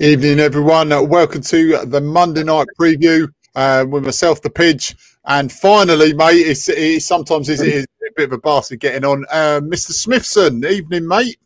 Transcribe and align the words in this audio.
Evening, 0.00 0.38
everyone. 0.38 0.92
Uh, 0.92 1.02
welcome 1.02 1.42
to 1.42 1.84
the 1.84 2.00
Monday 2.00 2.44
night 2.44 2.68
preview 2.78 3.26
uh, 3.56 3.84
with 3.88 4.04
myself, 4.04 4.40
the 4.40 4.48
Pidge, 4.48 4.94
and 5.24 5.50
finally, 5.50 6.14
mate, 6.14 6.36
it's, 6.36 6.68
it's 6.68 7.04
sometimes 7.04 7.48
it's, 7.48 7.60
a 7.60 7.84
bit 8.14 8.26
of 8.26 8.32
a 8.32 8.38
bastard 8.38 8.78
getting 8.78 9.04
on. 9.04 9.24
Uh, 9.28 9.60
Mr. 9.60 9.90
Smithson, 9.90 10.64
evening, 10.64 11.08
mate. 11.08 11.36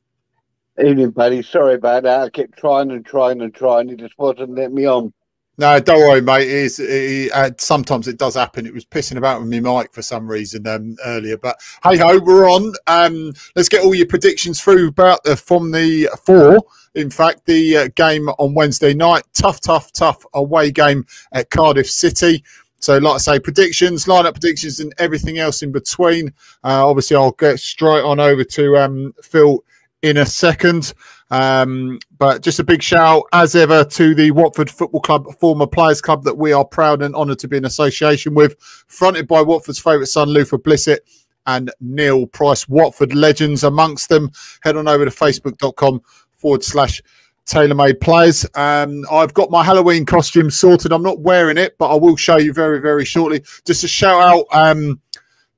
Evening, 0.78 1.12
buddy. 1.12 1.40
Sorry 1.42 1.76
about 1.76 2.02
that. 2.02 2.20
I 2.20 2.28
kept 2.28 2.58
trying 2.58 2.90
and 2.90 3.06
trying 3.06 3.40
and 3.40 3.54
trying. 3.54 3.88
It 3.88 4.00
just 4.00 4.18
wasn't 4.18 4.54
letting 4.54 4.74
me 4.74 4.84
on. 4.84 5.14
No, 5.58 5.78
don't 5.78 5.98
worry, 5.98 6.22
mate. 6.22 6.48
It 6.48 6.50
is, 6.50 6.80
it, 6.80 7.30
uh, 7.32 7.50
sometimes 7.58 8.08
it 8.08 8.16
does 8.16 8.34
happen. 8.34 8.66
It 8.66 8.72
was 8.72 8.86
pissing 8.86 9.18
about 9.18 9.40
with 9.40 9.50
me 9.50 9.60
mic 9.60 9.92
for 9.92 10.00
some 10.00 10.26
reason 10.26 10.66
um, 10.66 10.96
earlier, 11.04 11.36
but 11.36 11.60
hey 11.84 11.98
ho, 11.98 12.18
we're 12.20 12.50
on. 12.50 12.72
Um, 12.86 13.34
let's 13.54 13.68
get 13.68 13.84
all 13.84 13.94
your 13.94 14.06
predictions 14.06 14.62
through 14.62 14.88
about 14.88 15.22
the, 15.24 15.36
from 15.36 15.70
the 15.70 16.08
four. 16.24 16.58
In 16.94 17.10
fact, 17.10 17.44
the 17.44 17.76
uh, 17.76 17.88
game 17.96 18.28
on 18.30 18.54
Wednesday 18.54 18.94
night, 18.94 19.24
tough, 19.34 19.60
tough, 19.60 19.92
tough 19.92 20.24
away 20.32 20.70
game 20.70 21.04
at 21.32 21.50
Cardiff 21.50 21.90
City. 21.90 22.42
So, 22.78 22.98
like 22.98 23.14
I 23.14 23.18
say, 23.18 23.38
predictions, 23.38 24.06
lineup 24.06 24.32
predictions, 24.32 24.80
and 24.80 24.92
everything 24.98 25.38
else 25.38 25.62
in 25.62 25.70
between. 25.70 26.28
Uh, 26.64 26.88
obviously, 26.88 27.16
I'll 27.16 27.32
get 27.32 27.60
straight 27.60 28.02
on 28.02 28.18
over 28.20 28.42
to 28.42 28.76
um, 28.78 29.14
Phil 29.22 29.62
in 30.02 30.18
a 30.18 30.26
second. 30.26 30.94
Um, 31.30 31.98
but 32.18 32.42
just 32.42 32.58
a 32.58 32.64
big 32.64 32.82
shout, 32.82 33.24
as 33.32 33.56
ever, 33.56 33.84
to 33.84 34.14
the 34.14 34.30
Watford 34.32 34.70
Football 34.70 35.00
Club, 35.00 35.38
former 35.38 35.66
players 35.66 36.02
club 36.02 36.24
that 36.24 36.36
we 36.36 36.52
are 36.52 36.64
proud 36.64 37.00
and 37.00 37.14
honoured 37.14 37.38
to 37.38 37.48
be 37.48 37.56
in 37.56 37.64
association 37.64 38.34
with, 38.34 38.60
fronted 38.60 39.26
by 39.26 39.40
Watford's 39.40 39.78
favourite 39.78 40.08
son, 40.08 40.28
Luther 40.28 40.58
Blissett, 40.58 40.98
and 41.46 41.70
Neil 41.80 42.26
Price. 42.26 42.68
Watford 42.68 43.14
legends 43.14 43.64
amongst 43.64 44.10
them. 44.10 44.30
Head 44.62 44.76
on 44.76 44.88
over 44.88 45.04
to 45.04 45.10
facebook.com 45.10 46.02
forward 46.36 46.62
slash 46.62 47.02
tailor-made 47.46 48.00
players. 48.00 48.44
Um, 48.54 49.04
I've 49.10 49.34
got 49.34 49.50
my 49.50 49.64
Halloween 49.64 50.04
costume 50.04 50.50
sorted. 50.50 50.92
I'm 50.92 51.02
not 51.02 51.20
wearing 51.20 51.56
it, 51.56 51.76
but 51.78 51.92
I 51.92 51.96
will 51.96 52.16
show 52.16 52.36
you 52.36 52.52
very, 52.52 52.80
very 52.80 53.04
shortly. 53.04 53.42
Just 53.64 53.84
a 53.84 53.88
shout 53.88 54.20
out 54.20 54.44
um, 54.52 55.00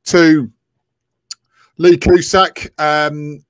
to 0.07 0.51
Lee 1.79 1.97
Cusack. 1.97 2.71
Um, 2.79 3.45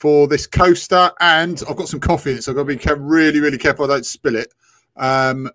for 0.00 0.26
this 0.26 0.46
coaster, 0.46 1.12
and 1.20 1.62
I've 1.68 1.76
got 1.76 1.88
some 1.88 2.00
coffee 2.00 2.32
in 2.32 2.38
it, 2.38 2.44
so 2.44 2.52
I've 2.52 2.56
got 2.56 2.66
to 2.66 2.94
be 2.94 3.02
really, 3.02 3.38
really 3.38 3.58
careful 3.58 3.84
I 3.84 3.88
don't 3.88 4.06
spill 4.06 4.34
it. 4.34 4.52
Um, 4.96 5.48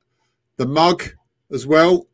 the 0.58 0.68
mug 0.68 1.04
as 1.52 1.66
well. 1.66 2.08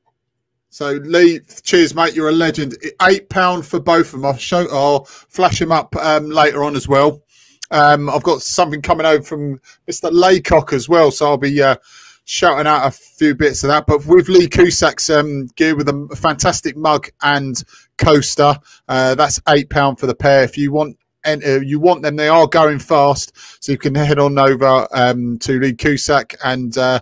So 0.70 0.92
Lee, 1.04 1.42
cheers, 1.64 1.94
mate. 1.94 2.16
You're 2.16 2.30
a 2.30 2.34
legend. 2.34 2.78
Eight 3.02 3.30
pound 3.30 3.66
for 3.66 3.82
both 3.82 4.08
of 4.08 4.12
them. 4.14 4.26
I'll 4.26 4.38
show. 4.38 4.66
I'll 4.72 5.04
flash 5.04 5.60
them 5.60 5.74
up 5.74 5.94
um, 5.98 6.30
later 6.30 6.64
on 6.64 6.78
as 6.78 6.88
well. 6.88 7.22
Um, 7.70 8.10
I've 8.10 8.24
got 8.24 8.42
something 8.42 8.82
coming 8.82 9.06
over 9.06 9.24
from 9.24 9.60
Mr. 9.90 10.10
Laycock 10.12 10.72
as 10.72 10.88
well, 10.88 11.12
so 11.12 11.28
I'll 11.28 11.38
be 11.38 11.62
uh, 11.62 11.76
shouting 12.24 12.68
out 12.68 12.88
a 12.88 12.92
few 12.92 13.36
bits 13.36 13.64
of 13.64 13.68
that. 13.68 13.86
But 13.86 14.06
with 14.06 14.30
Lee 14.30 14.48
Cusack's 14.48 15.10
um, 15.10 15.48
gear 15.58 15.76
with 15.76 15.90
a 15.90 16.16
fantastic 16.16 16.78
mug 16.78 17.10
and 17.22 17.62
coaster, 17.98 18.56
uh, 18.88 19.16
that's 19.16 19.42
eight 19.50 19.70
pound 19.70 20.00
for 20.00 20.08
the 20.08 20.16
pair. 20.16 20.44
If 20.44 20.58
you 20.58 20.72
want 20.72 20.98
and 21.24 21.44
uh, 21.44 21.60
you 21.60 21.80
want 21.80 22.02
them. 22.02 22.16
They 22.16 22.30
are 22.30 22.48
going 22.48 22.80
fast, 22.80 23.34
so 23.64 23.72
you 23.72 23.78
can 23.78 23.96
head 23.96 24.20
on 24.20 24.38
over 24.38 24.88
um, 24.92 25.38
to 25.40 25.60
Lee 25.60 25.74
Cusack 25.74 26.36
and 26.44 26.78
uh, 26.78 27.00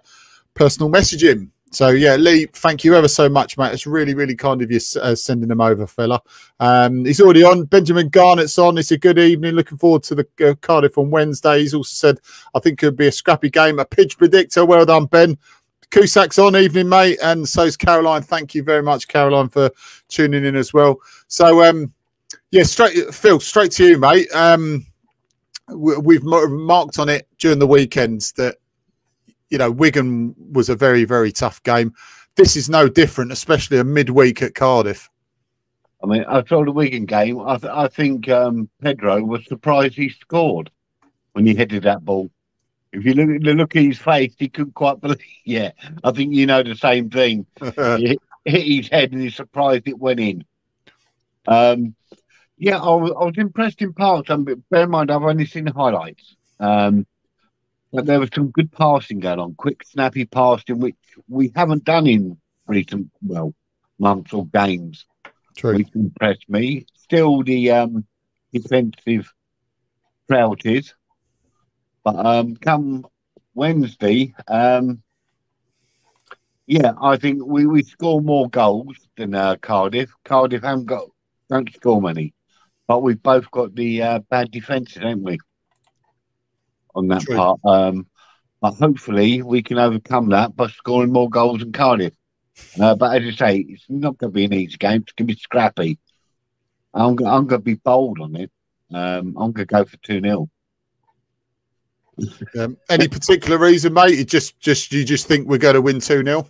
personal 0.53 0.89
message 0.89 1.23
him. 1.23 1.51
So 1.71 1.89
yeah, 1.89 2.15
Lee, 2.15 2.47
thank 2.47 2.83
you 2.83 2.95
ever 2.95 3.07
so 3.07 3.29
much, 3.29 3.57
mate. 3.57 3.73
It's 3.73 3.85
really, 3.85 4.15
really 4.15 4.35
kind 4.35 4.61
of 4.61 4.71
you 4.71 4.79
uh, 5.01 5.13
sending 5.13 5.47
them 5.47 5.61
over, 5.61 5.85
fella. 5.85 6.19
Um, 6.59 7.05
he's 7.05 7.21
already 7.21 7.43
on. 7.43 7.65
Benjamin 7.65 8.09
Garnett's 8.09 8.57
on. 8.57 8.77
It's 8.79 8.91
a 8.91 8.97
good 8.97 9.19
evening. 9.19 9.53
Looking 9.53 9.77
forward 9.77 10.01
to 10.03 10.15
the 10.15 10.27
uh, 10.41 10.55
Cardiff 10.61 10.97
on 10.97 11.11
Wednesday. 11.11 11.59
He's 11.59 11.75
also 11.75 11.93
said 11.93 12.19
I 12.55 12.59
think 12.59 12.81
it'll 12.81 12.95
be 12.95 13.07
a 13.07 13.11
scrappy 13.11 13.51
game. 13.51 13.77
A 13.77 13.85
pitch 13.85 14.17
predictor. 14.17 14.65
Well 14.65 14.85
done, 14.85 15.05
Ben. 15.05 15.37
Cusack's 15.91 16.37
on 16.37 16.55
evening, 16.55 16.87
mate, 16.87 17.17
and 17.23 17.47
so's 17.47 17.75
Caroline. 17.75 18.21
Thank 18.21 18.53
you 18.53 18.63
very 18.63 18.83
much, 18.83 19.07
Caroline, 19.07 19.49
for 19.49 19.71
tuning 20.07 20.45
in 20.45 20.55
as 20.55 20.71
well. 20.71 20.97
So 21.27 21.63
um, 21.63 21.93
yeah, 22.51 22.63
straight, 22.63 23.13
Phil, 23.13 23.39
straight 23.39 23.71
to 23.73 23.87
you, 23.87 23.97
mate. 23.97 24.27
Um, 24.33 24.85
we've 25.73 26.23
marked 26.23 26.99
on 26.99 27.09
it 27.09 27.27
during 27.37 27.59
the 27.59 27.67
weekends 27.67 28.31
that 28.33 28.57
you 29.49 29.57
know 29.57 29.69
Wigan 29.69 30.35
was 30.51 30.69
a 30.69 30.75
very, 30.75 31.05
very 31.05 31.31
tough 31.31 31.61
game. 31.63 31.93
This 32.35 32.55
is 32.55 32.69
no 32.69 32.87
different, 32.87 33.31
especially 33.31 33.77
a 33.77 33.83
midweek 33.83 34.41
at 34.41 34.55
Cardiff. 34.55 35.09
I 36.01 36.07
mean, 36.07 36.23
I 36.27 36.43
saw 36.45 36.63
the 36.63 36.71
Wigan 36.71 37.05
game. 37.05 37.41
I, 37.41 37.57
th- 37.57 37.71
I 37.71 37.87
think 37.87 38.29
um, 38.29 38.69
Pedro 38.81 39.21
was 39.23 39.45
surprised 39.45 39.95
he 39.95 40.09
scored 40.09 40.71
when 41.33 41.45
he 41.45 41.53
headed 41.53 41.83
that 41.83 42.05
ball. 42.05 42.29
If 42.93 43.05
you 43.05 43.13
look 43.13 43.29
at 43.35 43.43
the 43.43 43.53
look 43.53 43.75
at 43.75 43.83
his 43.83 43.99
face, 43.99 44.33
he 44.37 44.49
couldn't 44.49 44.75
quite 44.75 45.01
believe. 45.01 45.19
Yeah, 45.45 45.71
I 46.03 46.11
think 46.11 46.33
you 46.33 46.45
know 46.45 46.63
the 46.63 46.75
same 46.75 47.09
thing. 47.09 47.45
he 47.61 48.17
hit 48.45 48.63
his 48.63 48.87
head 48.87 49.11
and 49.11 49.21
he's 49.21 49.35
surprised 49.35 49.87
it 49.87 49.99
went 49.99 50.19
in. 50.19 50.45
Um, 51.47 51.95
yeah, 52.59 52.77
I 52.77 52.93
was, 52.93 53.11
I 53.11 53.23
was 53.23 53.37
impressed 53.37 53.81
in 53.81 53.93
parts. 53.93 54.29
Um, 54.29 54.43
bear 54.43 54.83
in 54.83 54.89
mind, 54.89 55.09
I've 55.09 55.23
only 55.23 55.45
seen 55.45 55.65
the 55.65 55.71
highlights. 55.71 56.35
Um, 56.59 57.07
but 57.91 58.05
there 58.05 58.19
was 58.19 58.29
some 58.35 58.51
good 58.51 58.71
passing 58.71 59.19
going 59.19 59.39
on, 59.39 59.55
quick, 59.55 59.83
snappy 59.85 60.25
passing, 60.25 60.79
which 60.79 60.97
we 61.27 61.51
haven't 61.55 61.85
done 61.85 62.05
in 62.05 62.37
recent, 62.67 63.09
well, 63.23 63.55
months 63.97 64.33
or 64.33 64.45
games. 64.47 65.05
True. 65.57 65.77
Which 65.77 65.87
impressed 65.95 66.49
me. 66.49 66.85
Still 66.93 67.43
the 67.43 67.71
um, 67.71 68.05
defensive 68.53 69.33
frailties. 70.27 70.93
But 72.03 72.25
um, 72.25 72.57
come 72.57 73.07
Wednesday, 73.53 74.35
um, 74.47 75.01
yeah, 76.67 76.91
I 77.01 77.17
think 77.17 77.45
we, 77.45 77.65
we 77.65 77.83
score 77.83 78.21
more 78.21 78.49
goals 78.49 78.97
than 79.17 79.33
uh, 79.33 79.55
Cardiff. 79.61 80.13
Cardiff 80.25 80.61
haven't 80.61 80.85
got 80.85 81.05
don't 81.49 81.73
score 81.73 82.01
many. 82.01 82.33
But 82.89 83.03
we've 83.03 83.21
both 83.21 83.51
got 83.51 83.75
the 83.75 84.01
uh, 84.01 84.19
bad 84.31 84.49
defences, 84.49 84.95
haven't 85.03 85.21
we? 85.21 85.37
On 86.95 87.07
that 87.09 87.21
True. 87.21 87.35
part. 87.35 87.59
Um, 87.63 88.07
but 88.61 88.71
hopefully 88.71 89.43
we 89.43 89.61
can 89.61 89.77
overcome 89.77 90.29
that 90.29 90.55
by 90.55 90.69
scoring 90.69 91.13
more 91.13 91.29
goals 91.29 91.59
than 91.59 91.71
Cardiff. 91.71 92.15
Uh, 92.81 92.95
but 92.95 93.15
as 93.15 93.27
I 93.27 93.35
say, 93.37 93.57
it's 93.69 93.85
not 93.89 94.17
going 94.17 94.31
to 94.31 94.35
be 94.35 94.45
an 94.45 94.53
easy 94.53 94.75
game. 94.77 95.03
It's 95.03 95.11
going 95.11 95.27
to 95.27 95.35
be 95.35 95.39
scrappy. 95.39 95.99
I'm, 96.91 97.11
I'm 97.11 97.45
going 97.45 97.47
to 97.47 97.59
be 97.59 97.75
bold 97.75 98.19
on 98.21 98.35
it. 98.35 98.51
Um, 98.91 99.37
I'm 99.37 99.51
going 99.51 99.53
to 99.53 99.65
go 99.65 99.85
for 99.85 99.97
2 99.97 100.19
0. 100.19 100.49
Um, 102.59 102.75
any 102.89 103.07
particular 103.07 103.59
reason, 103.59 103.93
mate? 103.93 104.17
You 104.17 104.25
just, 104.25 104.59
just 104.59 104.91
you 104.91 105.05
just 105.05 105.27
think 105.27 105.47
we're 105.47 105.59
going 105.59 105.75
to 105.75 105.81
win 105.81 105.99
2 105.99 106.23
0? 106.23 106.49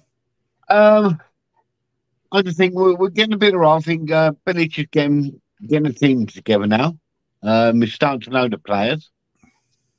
Um, 0.70 1.20
I 2.32 2.42
just 2.44 2.56
think 2.56 2.76
we're, 2.76 2.96
we're 2.96 3.10
getting 3.10 3.34
a 3.34 3.38
bit 3.38 3.56
of. 3.56 3.62
I 3.62 3.82
think 3.82 4.10
uh, 4.10 4.32
Bilic 4.48 4.80
is 4.80 4.88
getting 4.90 5.42
getting 5.68 5.88
a 5.88 5.94
team 5.94 6.26
together 6.26 6.68
now. 6.68 6.98
Um, 7.42 7.80
we're 7.80 7.88
starting 7.88 8.22
to 8.22 8.30
know 8.32 8.48
the 8.48 8.58
players. 8.58 9.10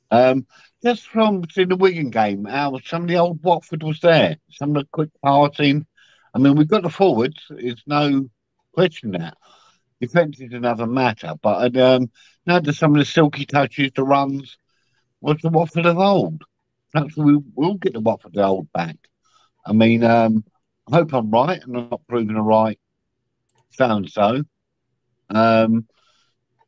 Um, 0.09 0.45
just 0.83 1.07
from 1.07 1.43
the 1.55 1.77
Wigan 1.77 2.09
game, 2.09 2.45
how 2.45 2.79
some 2.83 3.03
of 3.03 3.07
the 3.07 3.17
old 3.17 3.41
Watford 3.43 3.83
was 3.83 3.99
there, 3.99 4.37
some 4.51 4.75
of 4.75 4.83
the 4.83 4.87
quick 4.91 5.09
passing. 5.23 5.85
I 6.33 6.39
mean, 6.39 6.55
we've 6.55 6.67
got 6.67 6.83
the 6.83 6.89
forwards. 6.89 7.37
It's 7.49 7.83
no 7.85 8.29
question 8.73 9.11
that. 9.11 9.37
Defence 9.99 10.39
is 10.39 10.53
another 10.53 10.87
matter, 10.87 11.33
but 11.41 11.77
um, 11.77 12.09
now 12.45 12.59
to 12.59 12.73
some 12.73 12.95
of 12.95 12.99
the 12.99 13.05
silky 13.05 13.45
touches, 13.45 13.91
the 13.95 14.03
runs, 14.03 14.57
what's 15.19 15.43
the 15.43 15.49
Watford 15.49 15.85
of 15.85 15.99
old? 15.99 16.41
Perhaps 16.91 17.15
we 17.15 17.37
will 17.55 17.75
get 17.75 17.93
the 17.93 17.99
Watford 17.99 18.35
of 18.35 18.45
old 18.45 18.71
back. 18.73 18.97
I 19.65 19.73
mean, 19.73 20.03
um, 20.03 20.43
I 20.91 20.97
hope 20.97 21.13
I'm 21.13 21.29
right 21.29 21.61
and 21.61 21.77
I'm 21.77 21.89
not 21.89 22.07
proving 22.07 22.35
it 22.35 22.39
right. 22.39 22.79
Sounds 23.69 24.13
so. 24.13 24.43
Um, 25.33 25.87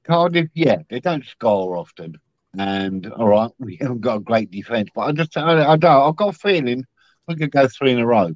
Cardiff, 0.04 0.50
yeah, 0.54 0.78
they 0.90 1.00
don't 1.00 1.26
score 1.26 1.78
often, 1.78 2.20
and 2.58 3.12
all 3.14 3.28
right, 3.28 3.52
we 3.60 3.78
haven't 3.80 4.02
got 4.02 4.18
a 4.18 4.22
great 4.22 4.52
defence, 4.52 4.90
but 4.94 5.02
I 5.02 5.12
just, 5.12 5.38
I, 5.38 5.72
I 5.72 5.78
don't, 5.78 6.10
I've 6.10 6.16
got 6.16 6.36
a 6.36 6.38
feeling 6.38 6.86
we 7.28 7.36
could 7.36 7.52
go 7.52 7.68
three 7.68 7.92
in 7.92 8.00
a 8.00 8.06
row. 8.06 8.32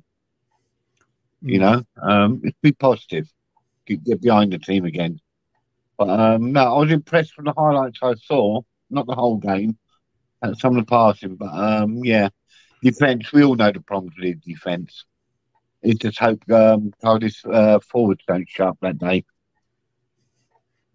You 1.42 1.58
hmm. 1.58 1.62
know, 1.62 1.84
um, 2.02 2.42
it's 2.44 2.58
be 2.62 2.72
positive, 2.72 3.28
get, 3.86 4.04
get 4.04 4.22
behind 4.22 4.54
the 4.54 4.60
team 4.60 4.86
again. 4.86 5.20
But 5.98 6.10
um, 6.10 6.52
no, 6.52 6.76
I 6.76 6.80
was 6.80 6.92
impressed 6.92 7.34
with 7.38 7.48
the 7.48 7.54
highlights 7.58 8.00
I 8.04 8.14
saw, 8.16 8.62
not 8.90 9.08
the 9.08 9.16
whole 9.16 9.38
game, 9.38 9.78
at 10.44 10.58
some 10.58 10.78
of 10.78 10.86
the 10.86 10.90
passing, 10.90 11.36
but 11.36 11.48
um, 11.48 12.04
yeah, 12.04 12.30
defence. 12.84 13.32
We 13.32 13.44
all 13.44 13.56
know 13.56 13.72
the 13.72 13.82
problems 13.82 14.16
with 14.20 14.42
defence. 14.42 15.06
It's 15.82 16.00
just 16.00 16.20
hope 16.20 16.50
um, 16.52 16.92
Cardiff 17.02 17.46
uh, 17.46 17.80
forwards 17.80 18.24
don't 18.28 18.48
show 18.50 18.70
up 18.70 18.78
that 18.82 18.98
day. 18.98 19.26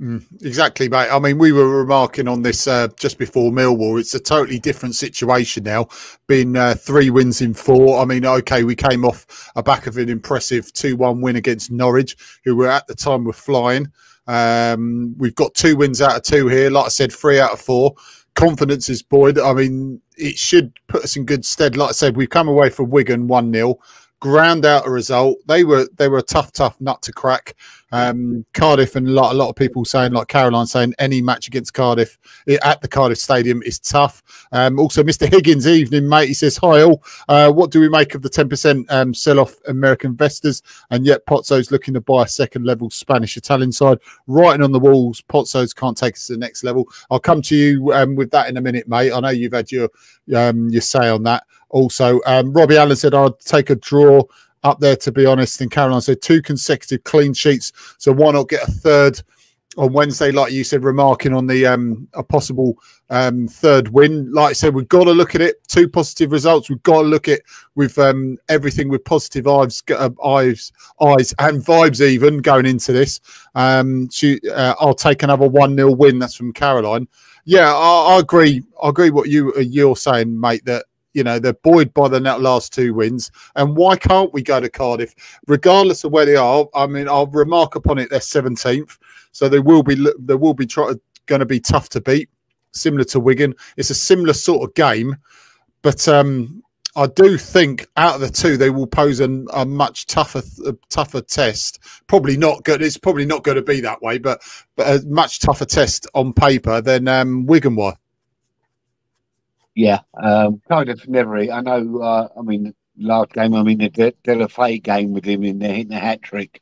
Mm, 0.02 0.24
exactly, 0.42 0.88
mate. 0.88 1.10
I 1.10 1.20
mean, 1.20 1.38
we 1.38 1.52
were 1.52 1.68
remarking 1.68 2.26
on 2.26 2.42
this 2.42 2.66
uh, 2.66 2.88
just 2.96 3.18
before 3.18 3.52
Millwall. 3.52 4.00
It's 4.00 4.14
a 4.14 4.20
totally 4.20 4.58
different 4.58 4.96
situation 4.96 5.62
now. 5.62 5.86
Been 6.26 6.56
uh, 6.56 6.74
three 6.74 7.08
wins 7.10 7.40
in 7.40 7.54
four. 7.54 8.00
I 8.00 8.04
mean, 8.04 8.26
okay, 8.26 8.64
we 8.64 8.74
came 8.74 9.04
off 9.04 9.52
a 9.54 9.62
back 9.62 9.86
of 9.86 9.98
an 9.98 10.08
impressive 10.08 10.72
two-one 10.72 11.20
win 11.20 11.36
against 11.36 11.70
Norwich, 11.70 12.16
who 12.44 12.56
were 12.56 12.68
at 12.68 12.88
the 12.88 12.96
time 12.96 13.22
were 13.22 13.32
flying. 13.32 13.92
Um, 14.26 15.14
we've 15.18 15.36
got 15.36 15.54
two 15.54 15.76
wins 15.76 16.02
out 16.02 16.16
of 16.16 16.22
two 16.24 16.48
here. 16.48 16.68
Like 16.68 16.86
I 16.86 16.88
said, 16.88 17.12
three 17.12 17.38
out 17.38 17.52
of 17.52 17.60
four. 17.60 17.94
confidence 18.34 18.88
is 18.88 19.02
buoyed. 19.02 19.38
I 19.38 19.52
mean, 19.52 20.00
it 20.16 20.36
should 20.36 20.72
put 20.88 21.04
us 21.04 21.14
in 21.14 21.26
good 21.26 21.44
stead. 21.44 21.76
Like 21.76 21.90
I 21.90 21.92
said, 21.92 22.16
we've 22.16 22.28
come 22.28 22.48
away 22.48 22.70
from 22.70 22.90
Wigan 22.90 23.28
one 23.28 23.52
0 23.52 23.78
ground 24.22 24.64
out 24.64 24.86
a 24.86 24.90
result. 24.90 25.38
They 25.46 25.64
were 25.64 25.88
they 25.96 26.08
were 26.08 26.18
a 26.18 26.22
tough, 26.22 26.52
tough 26.52 26.80
nut 26.80 27.02
to 27.02 27.12
crack. 27.12 27.56
Um, 27.92 28.44
Cardiff 28.54 28.96
and 28.96 29.06
a 29.06 29.10
lot, 29.10 29.32
a 29.32 29.36
lot 29.36 29.50
of 29.50 29.56
people 29.56 29.84
saying, 29.84 30.12
like 30.12 30.28
Caroline 30.28 30.66
saying, 30.66 30.94
any 30.98 31.22
match 31.22 31.46
against 31.46 31.74
Cardiff 31.74 32.18
at 32.62 32.80
the 32.80 32.88
Cardiff 32.88 33.18
Stadium 33.18 33.62
is 33.62 33.78
tough. 33.78 34.22
Um, 34.52 34.78
also, 34.78 35.02
Mr. 35.02 35.30
Higgins, 35.30 35.66
evening, 35.66 36.08
mate. 36.08 36.28
He 36.28 36.34
says, 36.34 36.56
Hi, 36.56 36.82
all. 36.82 37.02
Uh, 37.28 37.52
what 37.52 37.70
do 37.70 37.80
we 37.80 37.88
make 37.88 38.14
of 38.14 38.22
the 38.22 38.30
10% 38.30 38.84
um, 38.90 39.14
sell 39.14 39.38
off 39.38 39.54
American 39.68 40.10
investors? 40.10 40.62
And 40.90 41.04
yet, 41.04 41.24
Pozzo's 41.26 41.70
looking 41.70 41.94
to 41.94 42.00
buy 42.00 42.24
a 42.24 42.28
second 42.28 42.64
level 42.64 42.90
Spanish 42.90 43.36
Italian 43.36 43.72
side. 43.72 43.98
Writing 44.26 44.62
on 44.62 44.72
the 44.72 44.80
walls, 44.80 45.22
Pozzo's 45.28 45.74
can't 45.74 45.96
take 45.96 46.14
us 46.14 46.26
to 46.26 46.32
the 46.32 46.38
next 46.38 46.64
level. 46.64 46.88
I'll 47.10 47.20
come 47.20 47.42
to 47.42 47.56
you 47.56 47.92
um, 47.92 48.16
with 48.16 48.30
that 48.30 48.48
in 48.48 48.56
a 48.56 48.60
minute, 48.60 48.88
mate. 48.88 49.12
I 49.12 49.20
know 49.20 49.28
you've 49.28 49.52
had 49.52 49.70
your, 49.70 49.90
um, 50.34 50.68
your 50.70 50.82
say 50.82 51.08
on 51.08 51.22
that 51.24 51.44
also. 51.68 52.20
Um, 52.26 52.52
Robbie 52.52 52.76
Allen 52.76 52.96
said, 52.96 53.14
I'd 53.14 53.38
take 53.40 53.70
a 53.70 53.74
draw 53.74 54.22
up 54.62 54.80
there, 54.80 54.96
to 54.96 55.12
be 55.12 55.26
honest. 55.26 55.60
And 55.60 55.70
Caroline 55.70 56.00
said 56.00 56.22
two 56.22 56.42
consecutive 56.42 57.04
clean 57.04 57.34
sheets. 57.34 57.72
So 57.98 58.12
why 58.12 58.32
not 58.32 58.48
get 58.48 58.68
a 58.68 58.70
third 58.70 59.20
on 59.76 59.92
Wednesday, 59.92 60.30
like 60.30 60.52
you 60.52 60.64
said, 60.64 60.84
remarking 60.84 61.32
on 61.32 61.46
the 61.46 61.66
um, 61.66 62.08
a 62.14 62.22
possible 62.22 62.76
um, 63.10 63.48
third 63.48 63.88
win. 63.88 64.32
Like 64.32 64.50
I 64.50 64.52
said, 64.52 64.74
we've 64.74 64.88
got 64.88 65.04
to 65.04 65.12
look 65.12 65.34
at 65.34 65.40
it. 65.40 65.66
Two 65.68 65.88
positive 65.88 66.32
results. 66.32 66.68
We've 66.68 66.82
got 66.82 67.02
to 67.02 67.08
look 67.08 67.28
at 67.28 67.40
with 67.74 67.98
um, 67.98 68.38
everything 68.48 68.88
with 68.88 69.04
positive 69.04 69.46
eyes, 69.46 69.82
uh, 69.90 70.10
eyes, 70.24 70.72
eyes, 71.00 71.34
and 71.38 71.64
vibes. 71.64 72.00
Even 72.00 72.38
going 72.38 72.66
into 72.66 72.92
this, 72.92 73.20
um, 73.54 74.08
she, 74.10 74.40
uh, 74.50 74.74
I'll 74.80 74.94
take 74.94 75.22
another 75.22 75.48
one 75.48 75.76
0 75.76 75.92
win. 75.92 76.18
That's 76.18 76.34
from 76.34 76.52
Caroline. 76.52 77.08
Yeah, 77.44 77.72
I, 77.74 78.16
I 78.16 78.18
agree. 78.18 78.62
I 78.82 78.90
agree 78.90 79.10
what 79.10 79.28
you 79.28 79.58
you're 79.58 79.96
saying, 79.96 80.38
mate. 80.38 80.64
That 80.64 80.84
you 81.14 81.22
know 81.22 81.38
they're 81.38 81.52
buoyed 81.54 81.92
by 81.94 82.08
the 82.08 82.20
last 82.20 82.72
two 82.72 82.94
wins 82.94 83.30
and 83.56 83.76
why 83.76 83.96
can't 83.96 84.32
we 84.32 84.42
go 84.42 84.60
to 84.60 84.68
cardiff 84.68 85.14
regardless 85.46 86.04
of 86.04 86.12
where 86.12 86.26
they 86.26 86.36
are 86.36 86.66
i 86.74 86.86
mean 86.86 87.08
i'll 87.08 87.26
remark 87.26 87.74
upon 87.74 87.98
it 87.98 88.10
they're 88.10 88.18
17th 88.18 88.98
so 89.32 89.48
they 89.48 89.60
will 89.60 89.82
be 89.82 89.94
they 90.18 90.34
will 90.34 90.54
be 90.54 90.66
try, 90.66 90.92
going 91.26 91.40
to 91.40 91.46
be 91.46 91.60
tough 91.60 91.88
to 91.88 92.00
beat 92.00 92.28
similar 92.72 93.04
to 93.04 93.20
wigan 93.20 93.54
it's 93.76 93.90
a 93.90 93.94
similar 93.94 94.32
sort 94.32 94.68
of 94.68 94.74
game 94.74 95.16
but 95.82 96.06
um 96.08 96.62
I 96.94 97.06
do 97.06 97.38
think 97.38 97.86
out 97.96 98.16
of 98.16 98.20
the 98.20 98.28
two, 98.28 98.58
they 98.58 98.68
will 98.68 98.86
pose 98.86 99.20
a, 99.20 99.28
much 99.64 100.06
tougher, 100.06 100.42
a 100.66 100.74
tougher 100.90 101.22
test. 101.22 101.78
Probably 102.06 102.36
not 102.36 102.64
good. 102.64 102.82
It's 102.82 102.98
probably 102.98 103.24
not 103.24 103.44
going 103.44 103.56
to 103.56 103.62
be 103.62 103.80
that 103.80 104.02
way, 104.02 104.18
but 104.18 104.42
but 104.76 104.86
a 105.02 105.06
much 105.06 105.40
tougher 105.40 105.64
test 105.64 106.06
on 106.14 106.34
paper 106.34 106.82
than 106.82 107.08
um, 107.08 107.46
Wigan 107.46 107.76
were. 107.76 107.94
Yeah, 109.74 110.00
um, 110.14 110.60
Cardiff 110.68 111.08
never. 111.08 111.38
I 111.38 111.60
know. 111.60 112.00
Uh, 112.02 112.28
I 112.38 112.42
mean, 112.42 112.74
last 112.98 113.32
game. 113.32 113.54
I 113.54 113.62
mean, 113.62 113.78
the 113.78 113.88
De, 113.88 114.12
Deulofeu 114.24 114.82
game 114.82 115.12
with 115.12 115.24
him 115.24 115.44
in 115.44 115.58
the 115.58 115.68
hitting 115.68 115.88
the 115.88 115.98
hat 115.98 116.22
trick. 116.22 116.60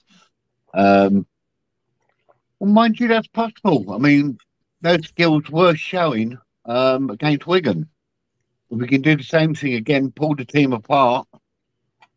Um, 0.74 1.26
well, 2.58 2.70
mind 2.70 3.00
you, 3.00 3.08
that's 3.08 3.26
possible. 3.28 3.92
I 3.92 3.98
mean, 3.98 4.38
those 4.80 5.06
skills 5.08 5.50
were 5.50 5.74
showing 5.74 6.38
um, 6.64 7.10
against 7.10 7.46
Wigan. 7.46 7.88
We 8.70 8.86
can 8.86 9.02
do 9.02 9.16
the 9.16 9.24
same 9.24 9.54
thing 9.54 9.74
again, 9.74 10.12
pull 10.12 10.36
the 10.36 10.44
team 10.44 10.72
apart. 10.72 11.26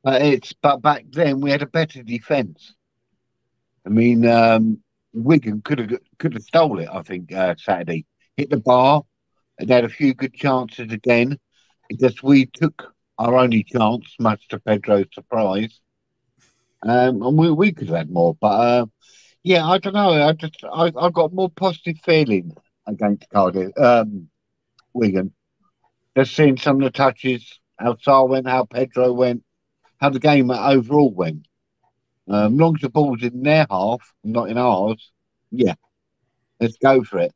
But 0.03 0.21
it's 0.21 0.53
but 0.53 0.81
back 0.81 1.05
then 1.11 1.41
we 1.41 1.49
had 1.49 1.61
a 1.61 1.67
better 1.67 2.03
defence. 2.03 2.75
I 3.85 3.89
mean, 3.89 4.25
um, 4.27 4.79
Wigan 5.13 5.61
could 5.61 5.79
have 5.79 5.99
could 6.19 6.33
have 6.33 6.43
stole 6.43 6.79
it. 6.79 6.89
I 6.91 7.01
think 7.01 7.31
uh, 7.33 7.55
Saturday 7.57 8.05
hit 8.37 8.49
the 8.49 8.57
bar, 8.57 9.03
and 9.59 9.69
had 9.69 9.85
a 9.85 9.89
few 9.89 10.13
good 10.13 10.33
chances 10.33 10.91
again. 10.91 11.39
Just 11.99 12.23
we 12.23 12.45
took 12.47 12.93
our 13.17 13.35
only 13.35 13.63
chance, 13.63 14.15
much 14.19 14.47
to 14.49 14.59
Pedro's 14.59 15.05
surprise. 15.13 15.79
Um, 16.81 17.21
and 17.21 17.37
we, 17.37 17.51
we 17.51 17.71
could 17.71 17.87
have 17.87 17.97
had 17.97 18.09
more. 18.11 18.35
But 18.39 18.47
uh, 18.47 18.85
yeah, 19.43 19.65
I 19.65 19.77
don't 19.77 19.93
know. 19.93 20.11
I 20.11 20.33
just 20.33 20.63
I, 20.63 20.91
I 20.97 21.09
got 21.09 21.33
more 21.33 21.49
positive 21.49 21.97
feeling 22.03 22.53
against 22.87 23.29
Cardiff, 23.29 23.71
um, 23.77 24.29
Wigan. 24.93 25.33
Just 26.17 26.35
seeing 26.35 26.57
some 26.57 26.77
of 26.77 26.83
the 26.83 26.91
touches, 26.91 27.59
how 27.77 27.93
Sarr 27.93 28.27
went, 28.27 28.47
how 28.47 28.65
Pedro 28.65 29.13
went, 29.13 29.43
how 29.99 30.09
the 30.09 30.19
game 30.19 30.51
overall 30.51 31.11
went. 31.13 31.47
Um, 32.27 32.57
long 32.57 32.75
as 32.75 32.81
the 32.81 32.89
ball's 32.89 33.23
in 33.23 33.43
their 33.43 33.65
half, 33.69 34.13
not 34.23 34.49
in 34.49 34.57
ours, 34.57 35.11
yeah, 35.51 35.75
let's 36.59 36.77
go 36.77 37.03
for 37.03 37.19
it. 37.19 37.33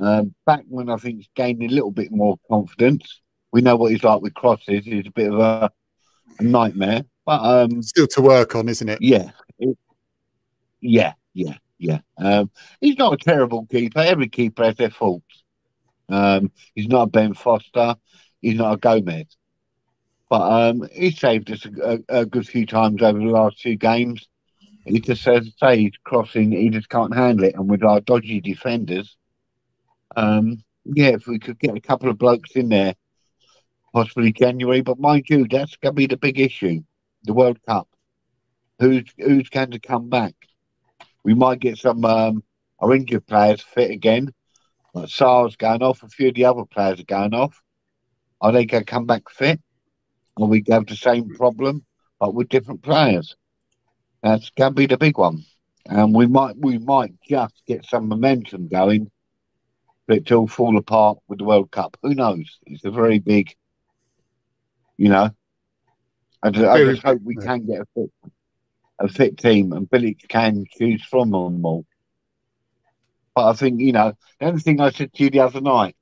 Um, 0.00 0.34
Bachmann, 0.46 0.90
I 0.90 0.96
think, 0.96 1.18
he's 1.18 1.28
gained 1.34 1.62
a 1.62 1.68
little 1.68 1.90
bit 1.90 2.10
more 2.10 2.36
confidence. 2.50 3.20
We 3.52 3.62
know 3.62 3.76
what 3.76 3.92
he's 3.92 4.04
like 4.04 4.20
with 4.20 4.34
crosses. 4.34 4.84
He's 4.84 5.06
a 5.06 5.10
bit 5.10 5.32
of 5.32 5.38
a, 5.38 5.70
a 6.38 6.42
nightmare, 6.42 7.02
but 7.24 7.42
um, 7.42 7.82
still 7.82 8.06
to 8.08 8.22
work 8.22 8.54
on, 8.54 8.68
isn't 8.68 8.88
it? 8.88 8.98
Yeah, 9.00 9.30
it, 9.58 9.76
yeah, 10.80 11.14
yeah, 11.34 11.56
yeah. 11.78 12.00
Um, 12.18 12.50
he's 12.80 12.98
not 12.98 13.14
a 13.14 13.16
terrible 13.16 13.66
keeper. 13.66 14.00
Every 14.00 14.28
keeper 14.28 14.64
has 14.64 14.76
their 14.76 14.90
faults. 14.90 15.42
Um, 16.08 16.52
he's 16.74 16.88
not 16.88 17.02
a 17.02 17.06
Ben 17.06 17.34
Foster. 17.34 17.96
He's 18.40 18.56
not 18.56 18.74
a 18.74 18.76
Gomes. 18.76 19.36
But 20.30 20.40
um, 20.40 20.88
he 20.92 21.10
saved 21.10 21.50
us 21.50 21.64
a, 21.64 22.00
a, 22.08 22.20
a, 22.20 22.26
good 22.26 22.46
few 22.46 22.66
times 22.66 23.02
over 23.02 23.18
the 23.18 23.24
last 23.24 23.60
two 23.60 23.76
games. 23.76 24.28
He 24.84 25.00
just 25.00 25.22
says, 25.22 25.50
say 25.58 25.78
he's 25.78 25.96
crossing, 26.04 26.52
he 26.52 26.70
just 26.70 26.88
can't 26.88 27.14
handle 27.14 27.46
it. 27.46 27.54
And 27.54 27.68
with 27.68 27.82
our 27.82 28.00
dodgy 28.00 28.40
defenders, 28.40 29.16
um, 30.16 30.62
yeah, 30.84 31.08
if 31.08 31.26
we 31.26 31.38
could 31.38 31.58
get 31.58 31.76
a 31.76 31.80
couple 31.80 32.08
of 32.08 32.18
blokes 32.18 32.52
in 32.52 32.68
there, 32.68 32.94
possibly 33.92 34.32
January. 34.32 34.80
But 34.80 34.98
mind 34.98 35.26
you, 35.28 35.46
that's 35.48 35.76
going 35.76 35.94
to 35.94 35.96
be 35.96 36.06
the 36.06 36.16
big 36.16 36.40
issue: 36.40 36.82
the 37.24 37.34
World 37.34 37.58
Cup. 37.66 37.88
Who's 38.78 39.04
who's 39.18 39.48
going 39.48 39.72
to 39.72 39.80
come 39.80 40.08
back? 40.08 40.34
We 41.24 41.34
might 41.34 41.60
get 41.60 41.78
some 41.78 42.04
um, 42.04 42.42
our 42.80 42.94
injured 42.94 43.26
players 43.26 43.62
fit 43.62 43.90
again. 43.90 44.32
Like 44.94 45.08
Sarr's 45.08 45.56
going 45.56 45.82
off. 45.82 46.02
A 46.02 46.08
few 46.08 46.28
of 46.28 46.34
the 46.34 46.46
other 46.46 46.64
players 46.64 47.00
are 47.00 47.04
going 47.04 47.34
off. 47.34 47.60
Are 48.40 48.52
they 48.52 48.64
going 48.64 48.84
to 48.84 48.90
come 48.90 49.06
back 49.06 49.28
fit? 49.30 49.60
Or 50.36 50.46
we 50.46 50.64
have 50.70 50.86
the 50.86 50.96
same 50.96 51.28
problem, 51.34 51.84
but 52.20 52.34
with 52.34 52.48
different 52.48 52.82
players? 52.82 53.36
That's 54.22 54.50
going 54.50 54.70
to 54.70 54.74
be 54.74 54.86
the 54.86 54.96
big 54.96 55.18
one. 55.18 55.44
And 55.86 56.14
we 56.14 56.26
might 56.26 56.56
we 56.56 56.78
might 56.78 57.14
just 57.28 57.62
get 57.66 57.84
some 57.84 58.08
momentum 58.08 58.68
going 58.68 59.10
for 60.08 60.14
it 60.14 60.26
to 60.26 60.36
all 60.36 60.48
fall 60.48 60.78
apart 60.78 61.18
with 61.28 61.38
the 61.38 61.44
World 61.44 61.70
Cup. 61.70 61.98
Who 62.02 62.14
knows? 62.14 62.58
It's 62.64 62.84
a 62.86 62.90
very 62.90 63.18
big, 63.18 63.54
you 64.96 65.10
know. 65.10 65.30
I 66.42 66.50
just, 66.50 66.66
I 66.66 66.78
just 66.80 67.02
hope 67.02 67.20
we 67.22 67.36
can 67.36 67.66
get 67.66 67.82
a 67.82 67.86
fit, 67.94 68.10
a 68.98 69.08
fit 69.08 69.36
team 69.36 69.72
and 69.72 69.88
Billy 69.88 70.16
can 70.28 70.64
choose 70.78 71.04
from 71.04 71.30
them 71.30 71.64
all. 71.66 71.84
But 73.34 73.50
I 73.50 73.52
think, 73.52 73.80
you 73.80 73.92
know, 73.92 74.14
the 74.40 74.46
only 74.46 74.60
thing 74.60 74.80
I 74.80 74.90
said 74.90 75.12
to 75.12 75.24
you 75.24 75.30
the 75.30 75.40
other 75.40 75.60
night 75.60 75.94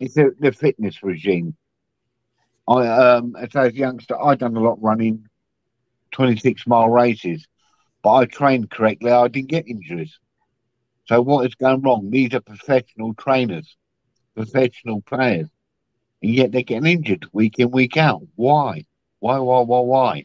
is 0.00 0.14
the, 0.14 0.34
the 0.40 0.50
fitness 0.50 1.02
regime. 1.04 1.56
I, 2.68 2.88
um, 2.88 3.36
as 3.36 3.54
a 3.54 3.72
youngster, 3.72 4.20
I 4.20 4.34
done 4.34 4.56
a 4.56 4.60
lot 4.60 4.82
running, 4.82 5.28
26 6.10 6.66
mile 6.66 6.88
races, 6.88 7.46
but 8.02 8.12
I 8.12 8.24
trained 8.24 8.70
correctly. 8.70 9.12
I 9.12 9.28
didn't 9.28 9.50
get 9.50 9.68
injuries. 9.68 10.18
So 11.06 11.20
what 11.20 11.46
is 11.46 11.54
going 11.54 11.82
wrong? 11.82 12.10
These 12.10 12.34
are 12.34 12.40
professional 12.40 13.14
trainers, 13.14 13.76
professional 14.34 15.02
players, 15.02 15.48
and 16.22 16.34
yet 16.34 16.52
they're 16.52 16.62
getting 16.62 16.90
injured 16.90 17.26
week 17.32 17.58
in, 17.58 17.70
week 17.70 17.96
out. 17.96 18.22
Why? 18.36 18.84
Why, 19.18 19.38
why, 19.38 19.60
why, 19.60 19.80
why? 19.80 20.24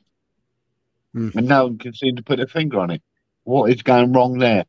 Mm. 1.15 1.35
And 1.35 1.47
no 1.47 1.63
one 1.65 1.77
can 1.77 1.93
seem 1.93 2.15
to 2.15 2.23
put 2.23 2.39
a 2.39 2.47
finger 2.47 2.79
on 2.79 2.91
it. 2.91 3.01
What 3.43 3.71
is 3.71 3.81
going 3.81 4.13
wrong 4.13 4.39
there? 4.39 4.65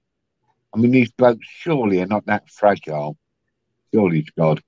I 0.75 0.79
mean, 0.79 0.91
these 0.91 1.11
blokes 1.11 1.47
surely 1.49 2.01
are 2.01 2.07
not 2.07 2.27
that 2.27 2.49
fragile. 2.51 3.17
Surely 3.93 4.27
God. 4.37 4.63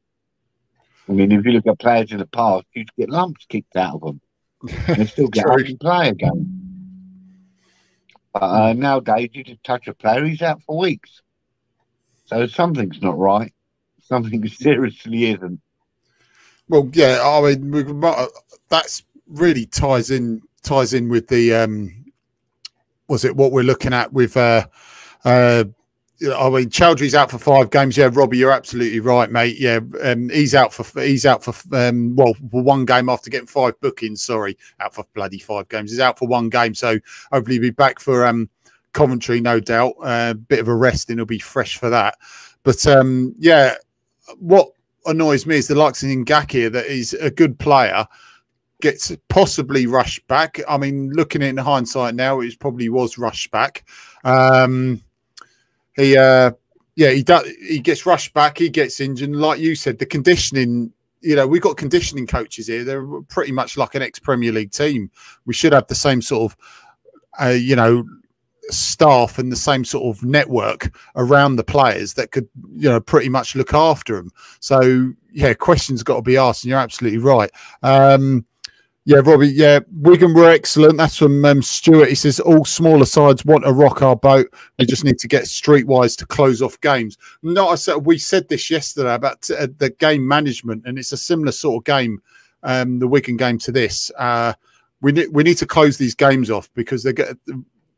I 1.09 1.13
mean, 1.13 1.33
if 1.33 1.45
you 1.45 1.53
look 1.53 1.67
at 1.67 1.79
players 1.79 2.13
in 2.13 2.19
the 2.19 2.27
past, 2.27 2.67
you'd 2.75 2.95
get 2.97 3.11
lumps 3.11 3.47
kicked 3.47 3.77
out 3.77 3.97
of 3.97 4.01
them. 4.01 4.21
they 4.97 5.07
still 5.07 5.29
get 5.29 5.47
up 5.47 5.59
and 5.59 5.81
play 5.81 6.09
again. 6.09 6.61
But 8.33 8.43
uh, 8.43 8.73
nowadays, 8.75 9.31
you 9.33 9.43
just 9.43 9.65
touch 9.65 9.89
a 9.89 9.95
player, 9.95 10.25
he's 10.25 10.43
out 10.43 10.63
for 10.63 10.79
weeks. 10.79 11.23
So 12.31 12.47
something's 12.47 13.03
not 13.03 13.19
right. 13.19 13.53
Something 14.01 14.47
seriously 14.49 15.33
isn't. 15.33 15.61
Well, 16.69 16.89
yeah, 16.93 17.19
I 17.25 17.57
mean, 17.57 18.01
that's 18.69 19.03
really 19.27 19.67
ties 19.67 20.13
in 20.13 20.41
ties 20.63 20.95
in 20.95 21.09
with 21.09 21.27
the 21.27 21.53
um, 21.53 22.05
was 23.09 23.25
it 23.25 23.35
what 23.35 23.51
we're 23.51 23.65
looking 23.65 23.93
at 23.93 24.13
with 24.13 24.37
uh, 24.37 24.65
uh, 25.25 25.65
I 26.23 26.51
mean, 26.51 26.69
Choudhury's 26.69 27.17
out 27.17 27.33
for 27.33 27.39
five 27.39 27.71
games. 27.71 27.97
Yeah, 27.97 28.11
Robbie, 28.13 28.39
you're 28.39 28.53
absolutely 28.53 29.01
right, 29.01 29.33
mate. 29.33 29.59
Yeah, 29.59 29.81
um, 30.05 30.29
he's 30.29 30.55
out 30.55 30.73
for 30.73 31.03
he's 31.03 31.27
out 31.27 31.43
for 31.43 31.55
um, 31.75 32.15
well 32.15 32.35
for 32.35 32.63
one 32.63 32.85
game 32.85 33.09
after 33.09 33.29
getting 33.29 33.49
five 33.49 33.81
bookings. 33.81 34.23
Sorry, 34.23 34.57
out 34.79 34.95
for 34.95 35.05
bloody 35.15 35.41
five 35.41 35.69
games. 35.69 35.91
He's 35.91 35.99
out 35.99 36.17
for 36.17 36.29
one 36.29 36.49
game, 36.49 36.77
so 36.77 37.01
hopefully 37.33 37.57
he'll 37.57 37.63
be 37.63 37.71
back 37.71 37.99
for 37.99 38.25
um, 38.25 38.49
Coventry, 38.93 39.41
no 39.41 39.61
doubt. 39.61 39.95
A 40.03 40.07
uh, 40.07 40.35
bit 40.35 40.59
of 40.59 40.69
a 40.69 40.75
rest 40.75 41.11
and 41.11 41.19
he'll 41.19 41.27
be 41.27 41.39
fresh 41.39 41.77
for 41.77 41.91
that. 41.91 42.17
But 42.63 42.87
um, 42.87 43.35
yeah, 43.39 43.75
what 44.39 44.71
annoys 45.07 45.47
me 45.47 45.57
is 45.57 45.69
the 45.69 45.75
likes 45.75 46.03
of 46.03 46.09
Ngakia 46.09 46.73
that 46.73 46.87
is 46.87 47.15
a 47.15 47.31
good 47.31 47.59
player 47.59 48.07
gets 48.81 49.15
possibly 49.29 49.87
rushed 49.87 50.27
back. 50.27 50.61
I 50.69 50.77
mean, 50.79 51.11
looking 51.11 51.43
in 51.43 51.57
hindsight 51.57 52.15
now, 52.15 52.41
it 52.41 52.59
probably 52.59 52.89
was 52.89 53.19
rushed 53.19 53.51
back. 53.51 53.85
Um, 54.25 55.01
he, 55.97 56.17
uh, 56.17 56.53
yeah, 56.97 57.11
he 57.11 57.23
does. 57.23 57.49
He 57.49 57.79
gets 57.79 58.07
rushed 58.07 58.35
back. 58.35 58.59
He 58.59 58.69
gets 58.69 59.01
injured. 59.01 59.31
Like 59.31 59.61
you 59.61 59.75
said, 59.75 59.99
the 59.99 60.07
conditioning. 60.07 60.93
You 61.23 61.37
know, 61.37 61.47
we've 61.47 61.61
got 61.61 61.77
conditioning 61.77 62.27
coaches 62.27 62.67
here. 62.67 62.83
They're 62.83 63.07
pretty 63.29 63.53
much 63.53 63.77
like 63.77 63.95
an 63.95 64.01
ex 64.01 64.19
Premier 64.19 64.53
League 64.53 64.73
team. 64.73 65.11
We 65.45 65.53
should 65.53 65.75
have 65.75 65.87
the 65.87 65.95
same 65.95 66.23
sort 66.23 66.51
of, 66.51 66.59
uh, 67.39 67.49
you 67.51 67.77
know, 67.77 68.07
staff 68.71 69.39
and 69.39 69.51
the 69.51 69.57
same 69.57 69.85
sort 69.85 70.17
of 70.17 70.23
network 70.25 70.95
around 71.17 71.57
the 71.57 71.65
players 71.65 72.15
that 72.15 72.31
could, 72.33 72.49
you 72.73 72.89
know, 72.89 73.01
pretty 73.01 73.29
much 73.29 73.55
look 73.55 73.75
after 73.75 74.17
them. 74.17 74.31
So, 74.61 75.13
yeah, 75.33 75.55
questions 75.55 76.03
got 76.03 76.17
to 76.17 76.23
be 76.23 76.37
asked, 76.37 76.65
and 76.65 76.71
you're 76.71 76.79
absolutely 76.79 77.19
right. 77.19 77.51
Um, 77.83 78.45
yeah, 79.07 79.19
Robbie. 79.25 79.49
Yeah, 79.49 79.81
Wigan 79.93 80.35
were 80.35 80.51
excellent. 80.51 80.99
That's 80.99 81.17
from 81.17 81.45
um, 81.45 81.63
Stuart. 81.63 82.11
He 82.11 82.15
says 82.15 82.39
all 82.39 82.65
smaller 82.65 83.07
sides 83.07 83.45
want 83.45 83.65
to 83.65 83.73
rock 83.73 84.03
our 84.03 84.15
boat. 84.15 84.53
We 84.79 84.85
just 84.85 85.05
need 85.05 85.19
to 85.21 85.29
get 85.29 85.45
streetwise 85.45 86.17
to 86.19 86.27
close 86.27 86.61
off 86.61 86.81
games. 86.81 87.17
No, 87.43 87.69
I 87.69 87.77
said 87.77 88.07
we 88.07 88.19
said 88.19 88.49
this 88.49 88.71
yesterday 88.71 89.15
about 89.15 89.51
uh, 89.51 89.69
the 89.79 89.91
game 89.99 90.29
management, 90.29 90.85
and 90.85 90.99
it's 90.99 91.13
a 91.13 91.17
similar 91.17 91.51
sort 91.51 91.81
of 91.81 91.85
game, 91.85 92.21
um, 92.63 92.99
the 92.99 93.09
Wigan 93.09 93.39
game 93.39 93.59
to 93.61 93.73
this. 93.73 94.13
Uh, 94.19 94.53
we 95.01 95.13
need 95.13 95.29
we 95.33 95.45
need 95.45 95.57
to 95.59 95.67
close 95.67 95.97
these 95.97 96.15
games 96.15 96.51
off 96.51 96.69
because 96.75 97.03
they 97.03 97.15
get, 97.15 97.37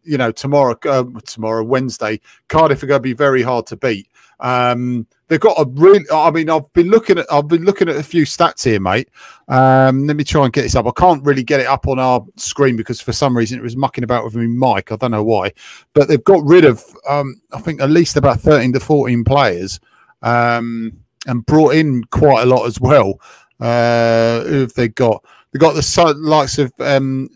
you 0.05 0.19
know, 0.19 0.33
tomorrow, 0.33 0.77
uh, 0.85 1.05
tomorrow 1.27 1.63
Wednesday, 1.65 2.21
Cardiff 2.49 2.83
are 2.83 2.87
going 2.87 2.99
to 2.99 3.03
be 3.03 3.13
very 3.13 3.43
hard 3.43 3.67
to 3.67 3.77
beat. 3.77 4.09
Um, 4.41 5.07
they've 5.29 5.41
got 5.41 5.59
a 5.59 5.65
really. 5.71 6.05
I 6.13 6.31
mean, 6.31 6.51
I've 6.51 6.71
been 6.73 6.89
looking 6.89 7.19
at. 7.19 7.27
I've 7.33 7.47
been 7.49 7.65
looking 7.65 7.89
at 7.89 7.97
a 7.97 8.03
few 8.03 8.25
stats 8.25 8.65
here, 8.65 8.81
mate. 8.81 9.09
Um, 9.49 10.07
let 10.07 10.17
me 10.17 10.25
try 10.25 10.45
and 10.45 10.53
get 10.53 10.63
this 10.63 10.75
up. 10.75 10.87
I 10.87 10.93
can't 10.97 11.25
really 11.25 11.45
get 11.45 11.61
it 11.61 11.67
up 11.67 11.87
on 11.87 11.99
our 11.99 12.25
screen 12.37 12.77
because 12.77 13.01
for 13.01 13.13
some 13.13 13.37
reason 13.37 13.59
it 13.59 13.63
was 13.63 13.77
mucking 13.77 14.05
about 14.05 14.25
with 14.25 14.35
me, 14.35 14.49
mic. 14.49 14.91
I 14.91 14.97
don't 14.97 15.13
know 15.13 15.23
why, 15.23 15.53
but 15.95 16.09
they've 16.09 16.23
got 16.25 16.45
rid 16.45 16.65
of. 16.65 16.85
Um, 17.09 17.41
I 17.53 17.61
think 17.61 17.81
at 17.81 17.91
least 17.91 18.17
about 18.17 18.41
thirteen 18.41 18.73
to 18.73 18.81
fourteen 18.81 19.23
players, 19.23 19.79
um, 20.23 20.93
and 21.27 21.47
brought 21.47 21.75
in 21.77 22.03
quite 22.05 22.43
a 22.43 22.47
lot 22.47 22.67
as 22.67 22.81
well. 22.81 23.21
Uh, 23.61 24.43
who 24.43 24.61
have 24.61 24.75
they 24.75 24.89
got? 24.89 25.25
They 25.53 25.59
got 25.61 25.75
the 25.75 26.15
likes 26.19 26.59
of 26.59 26.73
um, 26.81 27.29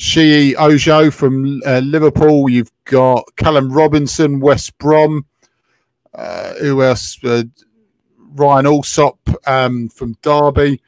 Sheyi 0.00 0.54
Ojo 0.58 1.10
from 1.10 1.60
uh, 1.66 1.80
Liverpool. 1.80 2.48
You've 2.48 2.72
got 2.86 3.22
Callum 3.36 3.70
Robinson, 3.70 4.40
West 4.40 4.76
Brom. 4.78 5.26
Uh, 6.14 6.54
who 6.54 6.82
else? 6.82 7.22
Uh, 7.22 7.42
Ryan 8.32 8.66
Allsop 8.66 9.18
um, 9.46 9.90
from 9.90 10.16
Derby. 10.22 10.80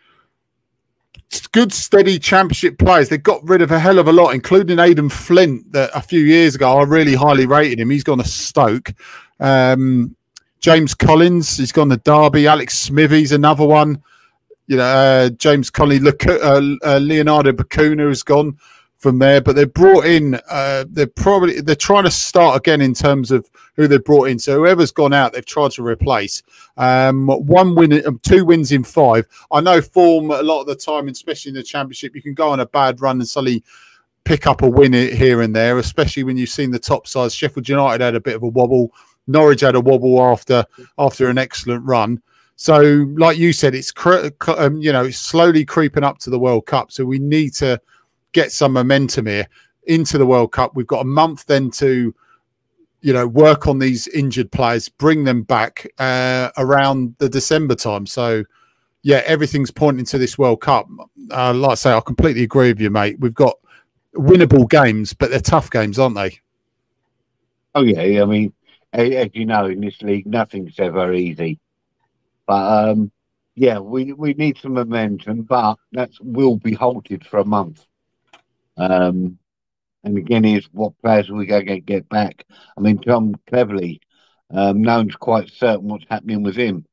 Good, 1.53 1.75
steady 1.75 2.19
championship 2.19 2.79
players. 2.79 3.11
They 3.11 3.19
got 3.19 3.47
rid 3.47 3.61
of 3.61 3.71
a 3.71 3.79
hell 3.79 3.99
of 3.99 4.09
a 4.09 4.13
lot, 4.13 4.35
including 4.35 4.79
Aden 4.79 5.11
Flint. 5.11 5.73
That 5.73 5.91
a 5.95 6.01
few 6.01 6.21
years 6.21 6.55
ago, 6.55 6.79
I 6.79 6.85
really 6.85 7.15
highly 7.15 7.45
rated 7.45 7.81
him. 7.81 7.91
He's 7.91 8.05
gone 8.05 8.19
to 8.19 8.25
Stoke. 8.25 8.95
Um, 9.41 10.17
James 10.61 10.95
Collins, 10.95 11.59
he's 11.59 11.73
gone 11.73 11.91
to 11.91 11.99
Derby. 11.99 12.47
Alex 12.47 12.79
Smithies, 12.79 13.33
another 13.33 13.67
one. 13.67 14.03
You 14.69 14.79
know, 14.79 14.85
uh, 14.85 15.29
James 15.31 15.69
Collins, 15.69 16.07
uh, 16.07 16.61
uh, 16.83 16.99
Leonardo 16.99 17.53
Bacuna 17.53 18.09
has 18.09 18.23
gone 18.23 18.57
from 19.03 19.19
there. 19.19 19.41
But 19.41 19.57
they 19.57 19.65
brought 19.65 20.07
in, 20.07 20.41
uh, 20.49 20.85
they're 20.89 21.07
probably 21.09 21.61
they're 21.61 21.75
trying 21.75 22.05
to 22.05 22.11
start 22.11 22.57
again 22.57 22.81
in 22.81 22.95
terms 22.95 23.31
of 23.31 23.51
who 23.75 23.89
they've 23.89 24.03
brought 24.03 24.29
in. 24.29 24.39
So 24.39 24.59
whoever's 24.59 24.93
gone 24.93 25.13
out, 25.13 25.33
they've 25.33 25.45
tried 25.45 25.73
to 25.73 25.83
replace. 25.85 26.43
Um, 26.77 27.27
one 27.27 27.75
win, 27.75 28.07
um, 28.07 28.21
two 28.23 28.45
wins 28.45 28.73
in 28.73 28.85
five. 28.85 29.27
I 29.51 29.61
know 29.61 29.83
form 29.83 30.31
a 30.31 30.43
lot 30.43 30.61
of 30.61 30.67
the 30.69 30.77
time, 30.77 31.09
especially 31.09 31.51
in 31.51 31.57
the 31.57 31.63
championship, 31.63 32.15
you 32.15 32.23
can 32.23 32.35
go 32.35 32.51
on 32.51 32.61
a 32.61 32.67
bad 32.67 33.01
run 33.01 33.19
and 33.19 33.29
suddenly 33.29 33.65
pick 34.25 34.47
up 34.47 34.63
a 34.63 34.69
win 34.69 34.93
here 34.93 35.43
and 35.43 35.55
there, 35.55 35.79
especially 35.79 36.23
when 36.23 36.37
you've 36.37 36.49
seen 36.49 36.71
the 36.71 36.79
top 36.79 37.07
sides. 37.09 37.35
Sheffield 37.35 37.69
United 37.69 38.03
had 38.03 38.15
a 38.15 38.21
bit 38.21 38.37
of 38.37 38.45
a 38.45 38.49
wobble. 38.49 38.95
Norwich 39.27 39.61
had 39.61 39.75
a 39.75 39.81
wobble 39.81 40.23
after 40.23 40.65
after 40.99 41.29
an 41.29 41.39
excellent 41.39 41.85
run. 41.85 42.23
So, 42.57 43.07
like 43.17 43.39
you 43.39 43.53
said, 43.53 43.75
it's 43.75 43.93
um, 44.47 44.81
you 44.81 44.93
know 44.93 45.07
it's 45.07 45.19
slowly 45.19 45.65
creeping 45.65 46.05
up 46.05 46.19
to 46.19 46.31
the 46.31 46.39
World 46.39 46.67
Cup. 46.67 46.93
So 46.93 47.05
we 47.05 47.19
need 47.19 47.55
to 47.55 47.81
get 48.33 48.53
some 48.53 48.73
momentum 48.73 49.27
here 49.27 49.47
into 49.85 50.19
the 50.19 50.27
World 50.27 50.53
Cup. 50.53 50.73
We've 50.75 50.87
got 50.87 51.01
a 51.01 51.05
month 51.05 51.47
then 51.47 51.71
to, 51.73 52.15
you 53.01 53.13
know, 53.13 53.27
work 53.27 53.67
on 53.67 53.79
these 53.79 54.09
injured 54.09 54.51
players, 54.53 54.89
bring 54.89 55.25
them 55.25 55.43
back 55.43 55.87
uh, 55.99 56.51
around 56.57 57.15
the 57.19 57.29
December 57.29 57.75
time. 57.75 58.07
So, 58.07 58.45
yeah, 59.03 59.23
everything's 59.27 59.71
pointing 59.71 60.05
to 60.07 60.19
this 60.19 60.39
World 60.39 60.61
Cup. 60.61 60.89
Uh, 61.31 61.53
like 61.55 61.73
I 61.73 61.75
say, 61.75 61.93
I 61.93 62.01
completely 62.01 62.45
agree 62.45 62.69
with 62.69 62.81
you, 62.81 62.91
mate. 62.91 63.19
We've 63.19 63.35
got 63.35 63.57
winnable 64.15 64.69
games, 64.69 65.13
but 65.13 65.31
they're 65.31 65.41
tough 65.41 65.71
games, 65.71 65.99
aren't 65.99 66.17
they? 66.17 66.39
Oh 67.75 67.83
yeah, 67.83 68.23
I 68.23 68.27
mean, 68.27 68.53
as 68.93 69.31
you 69.33 69.47
know, 69.47 69.67
in 69.67 69.81
this 69.81 70.03
league, 70.03 70.27
nothing's 70.27 70.79
ever 70.79 71.13
easy. 71.13 71.59
But 72.47 72.91
um, 72.91 73.11
yeah, 73.55 73.79
we 73.79 74.13
we 74.13 74.35
need 74.35 74.59
some 74.59 74.75
momentum, 74.75 75.43
but 75.43 75.79
that 75.93 76.11
will 76.21 76.57
be 76.57 76.75
halted 76.75 77.27
for 77.27 77.39
a 77.39 77.45
month. 77.45 77.87
Um, 78.77 79.39
and 80.05 80.19
again, 80.19 80.45
is 80.45 80.69
what 80.73 80.99
players 81.01 81.31
are 81.31 81.35
we 81.35 81.47
going 81.47 81.67
to 81.67 81.81
get 81.81 82.09
back? 82.09 82.45
I 82.77 82.81
mean, 82.81 82.99
Tom 82.99 83.35
Cleverley, 83.51 84.01
um, 84.51 84.83
no 84.83 84.97
one's 84.97 85.17
quite 85.17 85.51
certain 85.51 85.89
what's 85.89 86.07
happening 86.11 86.43
with 86.43 86.57
him. 86.57 86.85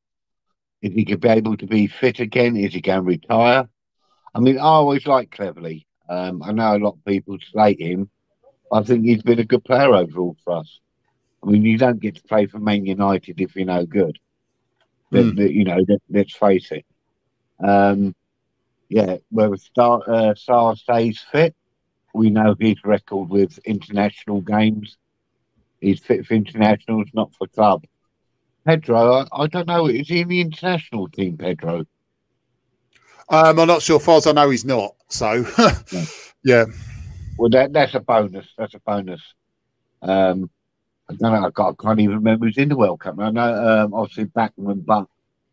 Is 0.81 0.93
he 0.93 1.03
going 1.03 1.19
to 1.19 1.27
be 1.27 1.29
able 1.29 1.57
to 1.57 1.67
be 1.67 1.87
fit 1.87 2.19
again? 2.19 2.55
Is 2.55 2.73
he 2.73 2.81
going 2.81 2.99
to 2.99 3.05
retire? 3.05 3.67
I 4.33 4.39
mean, 4.39 4.57
I 4.57 4.63
always 4.63 5.07
like 5.07 5.31
Cleverley. 5.31 5.85
Um, 6.07 6.41
I 6.43 6.51
know 6.51 6.75
a 6.75 6.77
lot 6.77 6.93
of 6.93 7.05
people 7.05 7.37
slate 7.51 7.81
him. 7.81 8.09
I 8.71 8.83
think 8.83 9.05
he's 9.05 9.23
been 9.23 9.39
a 9.39 9.45
good 9.45 9.63
player 9.63 9.93
overall 9.93 10.37
for 10.43 10.53
us. 10.53 10.79
I 11.43 11.49
mean, 11.49 11.63
you 11.63 11.77
don't 11.77 11.99
get 11.99 12.15
to 12.15 12.23
play 12.23 12.45
for 12.45 12.59
Man 12.59 12.85
United 12.85 13.41
if 13.41 13.55
you're 13.55 13.65
no 13.65 13.85
good. 13.85 14.19
Mm. 15.13 15.35
But, 15.35 15.51
you 15.51 15.63
know, 15.63 15.79
let, 16.09 16.27
us 16.27 16.33
face 16.33 16.71
it. 16.71 16.85
Um, 17.63 18.15
yeah, 18.89 19.17
whether 19.29 19.55
Sarr, 19.55 20.01
uh, 20.07 20.33
Sarr 20.33 20.77
stays 20.77 21.23
fit, 21.31 21.55
we 22.13 22.29
know 22.29 22.55
his 22.59 22.83
record 22.83 23.29
with 23.29 23.57
international 23.59 24.41
games. 24.41 24.97
He's 25.79 25.99
fit 25.99 26.25
for 26.25 26.33
internationals, 26.33 27.07
not 27.13 27.33
for 27.35 27.47
club. 27.47 27.85
Pedro, 28.65 29.13
I, 29.13 29.27
I 29.31 29.47
don't 29.47 29.67
know. 29.67 29.87
Is 29.87 30.07
he 30.07 30.21
in 30.21 30.27
the 30.27 30.41
international 30.41 31.07
team, 31.07 31.37
Pedro? 31.37 31.85
Um, 33.29 33.59
I'm 33.59 33.67
not 33.67 33.81
sure. 33.81 33.97
As 33.97 34.05
far 34.05 34.17
as 34.17 34.27
I 34.27 34.31
know, 34.31 34.49
he's 34.49 34.65
not. 34.65 34.95
So, 35.07 35.45
yeah. 35.91 36.05
yeah. 36.43 36.65
Well, 37.37 37.49
that 37.51 37.71
that's 37.71 37.95
a 37.95 37.99
bonus. 37.99 38.47
That's 38.57 38.73
a 38.73 38.79
bonus. 38.79 39.21
Um, 40.01 40.49
I 41.09 41.13
don't 41.13 41.33
know. 41.33 41.47
I, 41.47 41.49
got, 41.51 41.75
I 41.79 41.83
can't 41.83 41.99
even 41.99 42.15
remember 42.17 42.45
who's 42.45 42.57
in 42.57 42.69
the 42.69 42.75
World 42.75 42.99
Cup. 42.99 43.15
I 43.19 43.31
know, 43.31 43.83
um, 43.83 43.93
obviously, 43.93 44.25
Bachmann, 44.25 44.81
but 44.81 45.07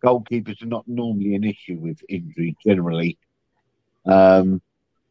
goalkeepers 0.05 0.63
are 0.63 0.67
not 0.67 0.87
normally 0.87 1.35
an 1.35 1.45
issue 1.45 1.77
with 1.77 2.03
injury 2.09 2.57
generally. 2.65 3.19
Um, 4.05 4.61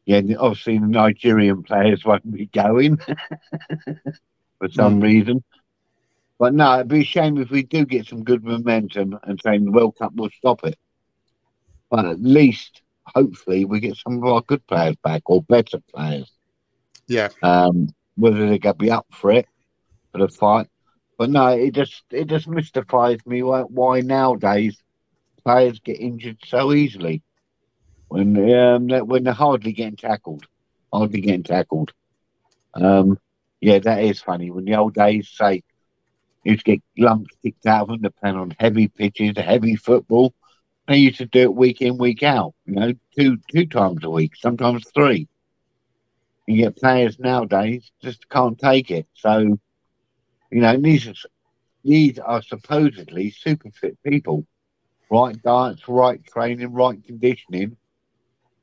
yeah, 0.05 0.21
obviously 0.39 0.77
the 0.77 0.85
Nigerian 0.85 1.63
players 1.63 2.05
won't 2.05 2.31
be 2.31 2.45
going 2.45 2.97
for 4.59 4.69
some 4.71 4.99
mm. 4.99 5.03
reason. 5.03 5.43
But 6.37 6.53
no, 6.53 6.75
it'd 6.75 6.89
be 6.89 7.01
a 7.01 7.05
shame 7.05 7.37
if 7.37 7.49
we 7.49 7.63
do 7.63 7.85
get 7.85 8.07
some 8.07 8.23
good 8.23 8.43
momentum 8.43 9.17
and 9.23 9.39
saying 9.41 9.65
the 9.65 9.71
World 9.71 9.95
Cup 9.97 10.13
will 10.15 10.29
stop 10.29 10.63
it. 10.65 10.77
But 11.89 12.05
at 12.05 12.21
least, 12.21 12.81
hopefully, 13.05 13.65
we 13.65 13.79
get 13.79 13.97
some 13.97 14.17
of 14.17 14.25
our 14.25 14.41
good 14.41 14.65
players 14.67 14.95
back 15.03 15.23
or 15.25 15.41
better 15.41 15.79
players. 15.93 16.31
Yeah. 17.07 17.29
Um, 17.41 17.93
whether 18.15 18.39
they're 18.39 18.59
going 18.59 18.73
to 18.73 18.73
be 18.73 18.91
up 18.91 19.07
for 19.11 19.31
it, 19.31 19.47
for 20.11 20.19
the 20.19 20.27
fight. 20.27 20.67
But 21.17 21.29
no, 21.29 21.47
it 21.47 21.73
just 21.73 22.03
it 22.11 22.27
just 22.27 22.47
mystifies 22.47 23.19
me 23.25 23.41
why, 23.41 23.61
why 23.61 24.01
nowadays 24.01 24.77
players 25.43 25.79
get 25.79 25.99
injured 25.99 26.37
so 26.45 26.73
easily 26.73 27.23
when 28.07 28.53
um, 28.53 28.87
when 29.07 29.23
they're 29.23 29.33
hardly 29.33 29.71
getting 29.73 29.95
tackled, 29.97 30.45
hardly 30.91 31.21
getting 31.21 31.43
tackled. 31.43 31.91
Um, 32.73 33.19
yeah, 33.61 33.79
that 33.79 34.03
is 34.03 34.21
funny. 34.21 34.51
When 34.51 34.65
the 34.65 34.75
old 34.75 34.93
days 34.93 35.29
say 35.33 35.63
used 36.43 36.65
to 36.65 36.71
get 36.73 36.83
lumps 36.97 37.35
kicked 37.43 37.65
out 37.65 37.89
of 37.89 38.01
them, 38.01 38.13
they're 38.21 38.37
on 38.37 38.55
heavy 38.59 38.87
pitches, 38.87 39.37
heavy 39.37 39.75
football. 39.75 40.33
They 40.87 40.97
used 40.97 41.17
to 41.17 41.25
do 41.25 41.41
it 41.41 41.55
week 41.55 41.81
in, 41.81 41.97
week 41.97 42.21
out. 42.21 42.53
You 42.65 42.75
know, 42.75 42.93
two 43.17 43.37
two 43.51 43.65
times 43.65 44.03
a 44.03 44.09
week, 44.09 44.35
sometimes 44.35 44.85
three. 44.93 45.27
You 46.47 46.57
get 46.57 46.77
players 46.77 47.17
nowadays 47.17 47.91
just 48.03 48.29
can't 48.29 48.59
take 48.59 48.91
it. 48.91 49.07
So, 49.15 49.39
you 49.39 50.61
know, 50.61 50.77
these 50.77 51.07
are, 51.07 51.13
these 51.83 52.19
are 52.19 52.43
supposedly 52.43 53.31
super 53.31 53.71
fit 53.71 53.97
people. 54.03 54.45
Right 55.09 55.41
diets, 55.41 55.87
right 55.87 56.23
training, 56.23 56.71
right 56.71 57.03
conditioning 57.03 57.77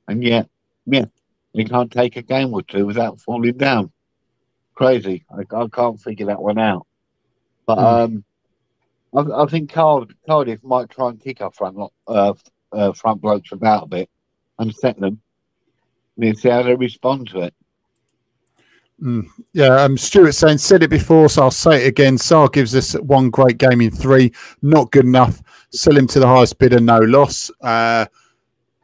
and 0.09 0.23
yet, 0.23 0.49
yeah, 0.87 1.07
he 1.53 1.65
can't 1.65 1.91
take 1.91 2.17
a 2.17 2.23
game 2.23 2.53
or 2.55 2.63
two 2.63 2.87
without 2.87 3.21
falling 3.21 3.57
down. 3.57 3.93
Crazy. 4.75 5.25
I, 5.31 5.43
I 5.55 5.69
can't 5.69 6.01
figure 6.01 6.27
that 6.27 6.43
one 6.43 6.59
out. 6.59 6.87
But 7.67 7.79
mm. 7.79 8.05
um, 8.05 8.25
I, 9.15 9.43
I 9.43 9.47
think 9.47 9.73
Card, 9.73 10.15
Cardiff 10.27 10.63
might 10.65 10.91
try 10.91 11.11
and 11.11 11.21
kick 11.21 11.41
our 11.41 11.51
front 11.51 11.79
uh, 12.07 12.35
uh, 12.73 12.93
front 12.93 13.21
blokes 13.21 13.53
about 13.53 13.85
a 13.85 13.87
bit 13.87 14.11
and 14.59 14.75
set 14.75 14.99
them 14.99 15.21
and 16.21 16.39
see 16.39 16.49
how 16.49 16.63
they 16.63 16.75
respond 16.75 17.29
to 17.29 17.41
it. 17.43 17.55
Mm. 19.03 19.27
Yeah, 19.53 19.83
um, 19.83 19.99
Stuart 19.99 20.33
saying 20.33 20.59
said 20.59 20.83
it 20.83 20.91
before, 20.91 21.29
so 21.29 21.43
I'll 21.43 21.51
say 21.51 21.85
it 21.85 21.89
again. 21.89 22.17
Sarr 22.17 22.53
gives 22.53 22.75
us 22.75 22.93
one 22.95 23.31
great 23.31 23.59
game 23.59 23.81
in 23.81 23.91
three, 23.91 24.33
not 24.63 24.93
good 24.93 25.05
enough. 25.05 25.43
Sell 25.73 25.97
him 25.97 26.07
to 26.09 26.21
the 26.21 26.27
highest 26.27 26.59
bidder, 26.59 26.81
no 26.81 26.99
loss. 26.99 27.51
Uh, 27.61 28.07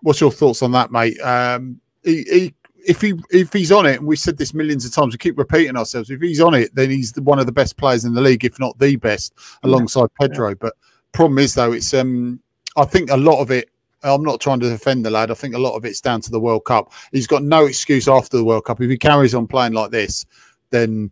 what's 0.02 0.20
your 0.20 0.32
thoughts 0.32 0.62
on 0.62 0.72
that, 0.72 0.90
mate? 0.90 1.18
Um, 1.20 1.80
he, 2.04 2.24
he, 2.24 2.54
if 2.86 3.00
he 3.00 3.14
if 3.30 3.52
he's 3.52 3.72
on 3.72 3.86
it, 3.86 3.98
and 3.98 4.06
we've 4.06 4.18
said 4.18 4.38
this 4.38 4.54
millions 4.54 4.84
of 4.84 4.92
times, 4.92 5.14
we 5.14 5.18
keep 5.18 5.36
repeating 5.36 5.76
ourselves. 5.76 6.10
If 6.10 6.20
he's 6.20 6.40
on 6.40 6.54
it, 6.54 6.74
then 6.74 6.90
he's 6.90 7.12
the, 7.12 7.22
one 7.22 7.38
of 7.38 7.46
the 7.46 7.52
best 7.52 7.76
players 7.76 8.04
in 8.04 8.14
the 8.14 8.20
league, 8.20 8.44
if 8.44 8.58
not 8.58 8.78
the 8.78 8.96
best, 8.96 9.34
alongside 9.62 10.08
yeah. 10.20 10.26
Pedro. 10.26 10.48
Yeah. 10.50 10.54
But 10.60 10.74
problem 11.12 11.38
is 11.38 11.54
though, 11.54 11.72
it's 11.72 11.92
um, 11.92 12.40
I 12.76 12.84
think 12.84 13.10
a 13.10 13.16
lot 13.16 13.40
of 13.40 13.50
it 13.50 13.70
I'm 14.02 14.22
not 14.22 14.40
trying 14.40 14.60
to 14.60 14.68
defend 14.68 15.04
the 15.04 15.10
lad. 15.10 15.30
I 15.30 15.34
think 15.34 15.54
a 15.54 15.58
lot 15.58 15.76
of 15.76 15.84
it's 15.84 16.00
down 16.00 16.20
to 16.22 16.30
the 16.30 16.40
World 16.40 16.64
Cup. 16.64 16.92
He's 17.12 17.26
got 17.26 17.42
no 17.42 17.66
excuse 17.66 18.06
after 18.06 18.36
the 18.36 18.44
World 18.44 18.64
Cup. 18.64 18.80
If 18.80 18.90
he 18.90 18.96
carries 18.96 19.34
on 19.34 19.46
playing 19.46 19.72
like 19.72 19.90
this, 19.90 20.24
then 20.70 21.10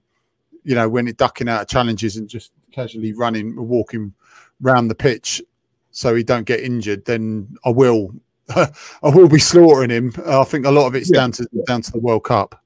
you 0.64 0.75
know 0.75 0.88
when 0.88 1.09
it 1.09 1.16
ducking 1.16 1.49
out 1.49 1.62
of 1.62 1.69
challenges 1.69 2.16
and 2.16 2.28
just 2.28 2.52
casually 2.73 3.12
running, 3.12 3.57
walking 3.57 4.12
round 4.61 4.90
the 4.90 4.95
pitch, 4.95 5.43
so 5.90 6.14
he 6.14 6.23
don't 6.23 6.45
get 6.45 6.61
injured, 6.61 7.05
then 7.05 7.57
I 7.64 7.71
will, 7.71 8.14
I 8.55 8.71
will 9.03 9.29
be 9.29 9.38
slaughtering 9.38 9.91
him. 9.91 10.12
I 10.26 10.45
think 10.45 10.67
a 10.67 10.71
lot 10.71 10.87
of 10.87 10.95
it's 10.95 11.11
yeah. 11.11 11.21
down 11.21 11.33
to 11.33 11.49
down 11.67 11.83
to 11.83 11.93
the 11.93 11.99
World 11.99 12.25
Cup. 12.25 12.62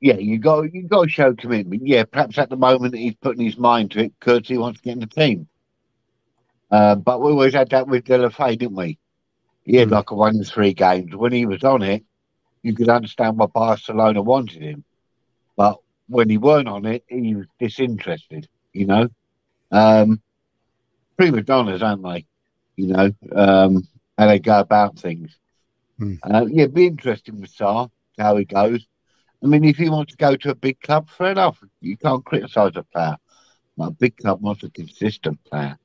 Yeah, 0.00 0.16
you 0.16 0.38
got 0.38 0.72
you 0.72 0.82
got 0.82 1.04
to 1.04 1.08
show 1.08 1.34
commitment. 1.34 1.86
Yeah, 1.86 2.04
perhaps 2.04 2.38
at 2.38 2.50
the 2.50 2.56
moment 2.56 2.94
he's 2.94 3.14
putting 3.14 3.44
his 3.44 3.56
mind 3.56 3.92
to 3.92 4.00
it 4.00 4.12
because 4.18 4.46
he 4.46 4.58
wants 4.58 4.80
to 4.80 4.84
get 4.84 4.92
in 4.92 5.00
the 5.00 5.06
team. 5.06 5.48
Uh, 6.70 6.94
but 6.94 7.20
we 7.20 7.30
always 7.30 7.54
had 7.54 7.70
that 7.70 7.88
with 7.88 8.04
Deulofeu, 8.04 8.58
didn't 8.58 8.76
we? 8.76 8.98
He 9.64 9.76
had 9.76 9.88
mm. 9.88 9.92
like 9.92 10.10
a 10.10 10.14
one 10.14 10.36
in 10.36 10.44
three 10.44 10.74
games. 10.74 11.14
When 11.14 11.32
he 11.32 11.46
was 11.46 11.64
on 11.64 11.82
it, 11.82 12.04
you 12.62 12.74
could 12.74 12.88
understand 12.88 13.38
why 13.38 13.46
Barcelona 13.46 14.22
wanted 14.22 14.62
him. 14.62 14.84
But 15.56 15.78
when 16.08 16.28
he 16.28 16.38
weren't 16.38 16.68
on 16.68 16.84
it, 16.84 17.04
he 17.08 17.34
was 17.34 17.46
disinterested, 17.58 18.48
you 18.72 18.86
know. 18.86 19.08
Um, 19.70 20.20
prima 21.16 21.42
donnas, 21.42 21.82
aren't 21.82 22.02
they? 22.02 22.26
You 22.76 22.86
know, 22.88 23.12
um, 23.34 23.88
how 24.18 24.26
they 24.26 24.38
go 24.38 24.58
about 24.58 24.98
things. 24.98 25.38
Mm. 26.00 26.18
Uh, 26.22 26.46
yeah, 26.50 26.66
be 26.66 26.86
interesting 26.86 27.40
with 27.40 27.54
Sarr, 27.54 27.90
how 28.18 28.36
he 28.36 28.44
goes. 28.44 28.86
I 29.42 29.46
mean, 29.46 29.64
if 29.64 29.76
he 29.76 29.88
wants 29.88 30.12
to 30.12 30.18
go 30.18 30.36
to 30.36 30.50
a 30.50 30.54
big 30.54 30.80
club, 30.80 31.08
fair 31.08 31.30
enough. 31.30 31.62
You 31.80 31.96
can't 31.96 32.24
criticise 32.24 32.72
a 32.74 32.82
player. 32.82 33.16
But 33.76 33.88
a 33.88 33.90
big 33.92 34.16
club 34.16 34.42
wants 34.42 34.64
a 34.64 34.70
consistent 34.70 35.42
player 35.44 35.78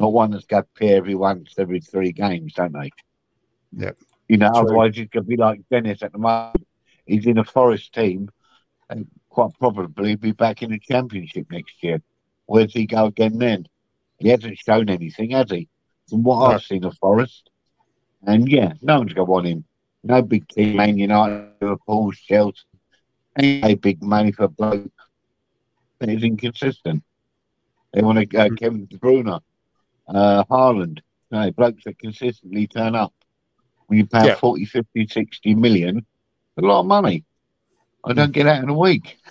not 0.00 0.12
one 0.12 0.30
that's 0.30 0.46
got 0.46 0.62
to 0.62 0.78
play 0.78 0.94
every 0.94 1.14
once 1.14 1.54
every 1.58 1.80
three 1.80 2.10
games, 2.10 2.54
don't 2.54 2.72
they? 2.72 2.90
Yeah. 3.76 3.92
You 4.28 4.38
know, 4.38 4.50
True. 4.50 4.62
otherwise 4.62 4.96
he's 4.96 5.08
going 5.08 5.24
to 5.24 5.28
be 5.28 5.36
like 5.36 5.60
Dennis 5.70 6.02
at 6.02 6.12
the 6.12 6.18
moment. 6.18 6.66
He's 7.06 7.26
in 7.26 7.38
a 7.38 7.44
Forest 7.44 7.92
team 7.92 8.30
and 8.88 9.06
quite 9.28 9.52
probably 9.58 10.16
be 10.16 10.32
back 10.32 10.62
in 10.62 10.70
the 10.70 10.78
Championship 10.78 11.46
next 11.50 11.82
year. 11.82 12.00
Where's 12.46 12.72
he 12.72 12.86
go 12.86 13.06
again 13.06 13.38
then? 13.38 13.66
He 14.18 14.28
hasn't 14.28 14.58
shown 14.58 14.88
anything, 14.88 15.30
has 15.30 15.50
he? 15.50 15.68
From 16.10 16.22
what. 16.22 16.54
I've 16.54 16.62
seen 16.62 16.84
of 16.84 16.96
Forest. 16.98 17.50
And 18.26 18.48
yeah, 18.48 18.74
no 18.82 18.98
one's 18.98 19.14
to 19.14 19.24
want 19.24 19.46
him. 19.46 19.64
No 20.02 20.22
big 20.22 20.48
team, 20.48 20.76
Man 20.76 20.98
United, 20.98 21.52
Liverpool, 21.60 22.12
Chelsea. 22.12 22.58
Ain't 23.38 23.64
a 23.64 23.74
big 23.74 24.02
money 24.02 24.32
for 24.32 24.48
bloke 24.48 24.90
that 25.98 26.08
is 26.08 26.22
inconsistent. 26.22 27.02
They 27.92 28.02
want 28.02 28.30
to 28.30 28.38
uh, 28.38 28.48
mm. 28.48 28.58
Kevin 28.58 28.86
De 28.86 28.98
Bruyne 28.98 29.40
uh, 30.08 30.44
Haaland, 30.44 31.00
know, 31.30 31.50
blokes 31.52 31.84
that 31.84 31.98
consistently 31.98 32.66
turn 32.66 32.94
up. 32.94 33.12
When 33.86 33.98
you 33.98 34.06
pay 34.06 34.26
yeah. 34.26 34.34
40, 34.36 34.64
50, 34.66 35.08
60 35.08 35.54
million, 35.54 36.06
a 36.56 36.60
lot 36.62 36.80
of 36.80 36.86
money. 36.86 37.24
I 38.04 38.12
don't 38.12 38.32
get 38.32 38.44
that 38.44 38.62
in 38.62 38.68
a 38.68 38.74
week. 38.74 39.18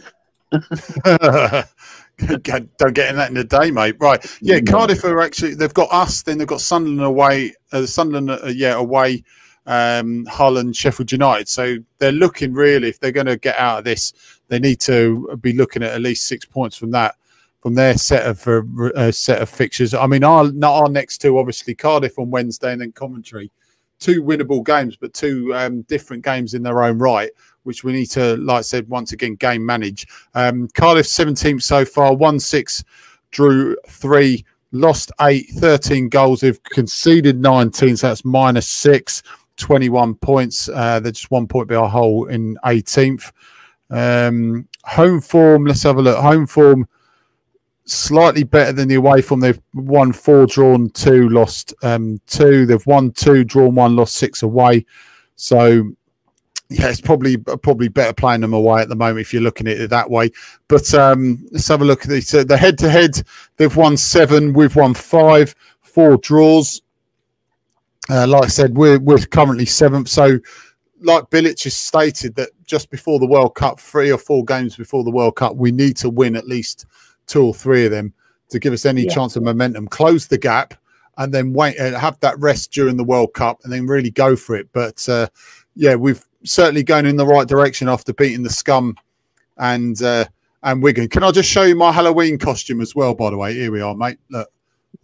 don't 2.77 2.93
get 2.93 3.09
in 3.09 3.15
that 3.15 3.29
in 3.29 3.37
a 3.37 3.43
day, 3.43 3.71
mate. 3.71 3.95
Right? 3.99 4.23
Yeah, 4.41 4.59
Cardiff 4.59 5.03
are 5.03 5.21
actually 5.21 5.55
they've 5.55 5.73
got 5.73 5.91
us. 5.91 6.23
Then 6.23 6.37
they've 6.37 6.47
got 6.47 6.61
Sunderland 6.61 7.01
away. 7.01 7.53
Uh, 7.71 7.85
Sunderland, 7.85 8.31
uh, 8.31 8.47
yeah, 8.47 8.75
away. 8.75 9.23
Um, 9.65 10.25
Holland, 10.25 10.75
Sheffield 10.75 11.11
United. 11.11 11.47
So 11.47 11.77
they're 11.99 12.11
looking 12.11 12.53
really 12.53 12.89
if 12.89 12.99
they're 12.99 13.11
going 13.11 13.27
to 13.27 13.37
get 13.37 13.57
out 13.57 13.79
of 13.79 13.83
this, 13.83 14.13
they 14.47 14.57
need 14.57 14.79
to 14.81 15.37
be 15.41 15.53
looking 15.53 15.83
at 15.83 15.91
at 15.91 16.01
least 16.01 16.25
six 16.25 16.43
points 16.43 16.75
from 16.75 16.91
that 16.91 17.15
from 17.61 17.75
their 17.75 17.97
set 17.97 18.25
of 18.25 18.47
uh, 18.47 18.85
uh, 18.95 19.11
set 19.11 19.41
of 19.41 19.49
fixtures. 19.49 19.93
I 19.93 20.07
mean, 20.07 20.23
our 20.23 20.51
not 20.51 20.73
our 20.73 20.89
next 20.89 21.19
two, 21.19 21.37
obviously 21.37 21.75
Cardiff 21.75 22.17
on 22.17 22.31
Wednesday 22.31 22.71
and 22.71 22.81
then 22.81 22.91
Coventry, 22.91 23.51
two 23.99 24.23
winnable 24.23 24.65
games, 24.65 24.95
but 24.95 25.13
two 25.13 25.53
um, 25.53 25.81
different 25.83 26.23
games 26.23 26.53
in 26.53 26.63
their 26.63 26.83
own 26.83 26.97
right, 26.97 27.31
which 27.63 27.83
we 27.83 27.93
need 27.93 28.07
to, 28.07 28.37
like 28.37 28.59
I 28.59 28.61
said, 28.61 28.87
once 28.89 29.11
again 29.11 29.35
game 29.35 29.65
manage. 29.65 30.07
Um, 30.33 30.67
Cardiff 30.73 31.05
17th 31.05 31.61
so 31.61 31.85
far, 31.85 32.15
one 32.15 32.39
six, 32.39 32.83
drew 33.31 33.75
three, 33.87 34.45
lost 34.71 35.11
eight, 35.21 35.49
13 35.55 36.09
goals. 36.09 36.41
They've 36.41 36.61
conceded 36.63 37.39
19, 37.39 37.97
so 37.97 38.07
that's 38.07 38.25
minus 38.25 38.67
six. 38.67 39.23
21 39.57 40.15
points. 40.15 40.69
Uh, 40.69 40.99
they're 40.99 41.11
just 41.11 41.31
one 41.31 41.47
point 41.47 41.67
behind 41.67 41.91
Hull 41.91 42.25
in 42.25 42.57
18th. 42.63 43.31
Um, 43.89 44.67
home 44.83 45.21
form, 45.21 45.65
let's 45.65 45.83
have 45.83 45.97
a 45.97 46.01
look. 46.01 46.17
Home 46.17 46.47
form, 46.47 46.87
slightly 47.85 48.43
better 48.43 48.71
than 48.71 48.87
the 48.87 48.95
away 48.95 49.21
form. 49.21 49.41
They've 49.41 49.61
won 49.73 50.13
four, 50.13 50.45
drawn 50.45 50.89
two, 50.91 51.29
lost 51.29 51.73
um, 51.83 52.19
two. 52.27 52.65
They've 52.65 52.85
won 52.85 53.11
two, 53.11 53.43
drawn 53.43 53.75
one, 53.75 53.95
lost 53.95 54.15
six 54.15 54.43
away. 54.43 54.85
So 55.35 55.91
yeah, 56.69 56.89
it's 56.89 57.01
probably 57.01 57.35
probably 57.37 57.87
better 57.87 58.13
playing 58.13 58.41
them 58.41 58.53
away 58.53 58.81
at 58.81 58.89
the 58.89 58.95
moment 58.95 59.21
if 59.21 59.33
you're 59.33 59.41
looking 59.41 59.67
at 59.67 59.79
it 59.79 59.89
that 59.89 60.09
way. 60.09 60.29
But 60.67 60.93
um, 60.93 61.47
let's 61.51 61.67
have 61.67 61.81
a 61.81 61.85
look 61.85 62.05
at. 62.05 62.33
Uh, 62.33 62.43
the 62.43 62.57
head 62.57 62.77
to 62.79 62.89
head, 62.89 63.23
they've 63.57 63.75
won 63.75 63.97
seven, 63.97 64.53
we've 64.53 64.75
won 64.75 64.93
five, 64.93 65.55
four 65.81 66.17
draws. 66.17 66.81
Uh, 68.07 68.27
like 68.27 68.43
I 68.43 68.47
said, 68.47 68.77
we're 68.77 68.99
we're 68.99 69.17
currently 69.17 69.65
seventh. 69.65 70.09
So, 70.09 70.39
like 71.01 71.23
Bilic 71.31 71.63
has 71.63 71.73
stated, 71.73 72.35
that 72.35 72.49
just 72.65 72.91
before 72.91 73.17
the 73.17 73.27
World 73.27 73.55
Cup, 73.55 73.79
three 73.79 74.11
or 74.11 74.19
four 74.19 74.45
games 74.45 74.75
before 74.75 75.03
the 75.03 75.11
World 75.11 75.37
Cup, 75.37 75.55
we 75.55 75.71
need 75.71 75.97
to 75.97 76.09
win 76.09 76.35
at 76.35 76.47
least 76.47 76.85
two 77.25 77.43
or 77.45 77.53
three 77.53 77.85
of 77.85 77.91
them 77.91 78.13
to 78.49 78.59
give 78.59 78.73
us 78.73 78.85
any 78.85 79.03
yeah. 79.03 79.13
chance 79.13 79.35
of 79.35 79.41
momentum, 79.41 79.87
close 79.87 80.27
the 80.27 80.37
gap, 80.37 80.75
and 81.17 81.33
then 81.33 81.51
wait 81.51 81.77
and 81.77 81.95
uh, 81.95 81.99
have 81.99 82.19
that 82.19 82.37
rest 82.39 82.71
during 82.71 82.95
the 82.95 83.03
World 83.03 83.33
Cup, 83.33 83.59
and 83.63 83.73
then 83.73 83.87
really 83.87 84.11
go 84.11 84.35
for 84.35 84.55
it. 84.55 84.67
But 84.71 85.07
uh, 85.09 85.27
yeah, 85.75 85.95
we've 85.95 86.23
certainly 86.43 86.83
going 86.83 87.05
in 87.05 87.15
the 87.15 87.25
right 87.25 87.47
direction 87.47 87.89
after 87.89 88.13
beating 88.13 88.43
the 88.43 88.49
scum 88.49 88.95
and 89.57 90.01
uh, 90.01 90.25
and 90.63 90.83
Wigan. 90.83 91.07
Can 91.07 91.23
I 91.23 91.31
just 91.31 91.49
show 91.49 91.63
you 91.63 91.75
my 91.75 91.91
Halloween 91.91 92.37
costume 92.37 92.81
as 92.81 92.95
well? 92.95 93.13
By 93.13 93.29
the 93.29 93.37
way, 93.37 93.53
here 93.53 93.71
we 93.71 93.81
are, 93.81 93.95
mate. 93.95 94.19
Look, 94.29 94.49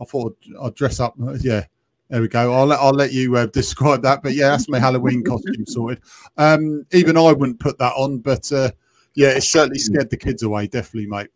I 0.01 0.05
thought 0.05 0.37
I'd 0.61 0.75
dress 0.75 0.99
up. 0.99 1.15
Yeah. 1.39 1.65
There 2.09 2.21
we 2.21 2.27
go. 2.27 2.53
I'll 2.53 2.67
let 2.67 2.79
I'll 2.79 2.91
let 2.93 3.13
you 3.13 3.35
uh, 3.35 3.45
describe 3.53 4.03
that, 4.03 4.21
but 4.21 4.33
yeah, 4.33 4.49
that's 4.49 4.69
my 4.69 4.79
Halloween 4.79 5.23
costume 5.23 5.65
sorted. 5.65 6.01
Um, 6.37 6.85
even 6.91 7.17
I 7.17 7.31
wouldn't 7.31 7.59
put 7.59 7.79
that 7.79 7.93
on, 7.93 8.19
but 8.19 8.51
uh, 8.51 8.69
yeah, 9.15 9.29
it 9.29 9.41
certainly 9.41 9.79
scared 9.79 10.09
the 10.11 10.17
kids 10.17 10.43
away. 10.43 10.67
Definitely, 10.67 11.07
mate. 11.07 11.29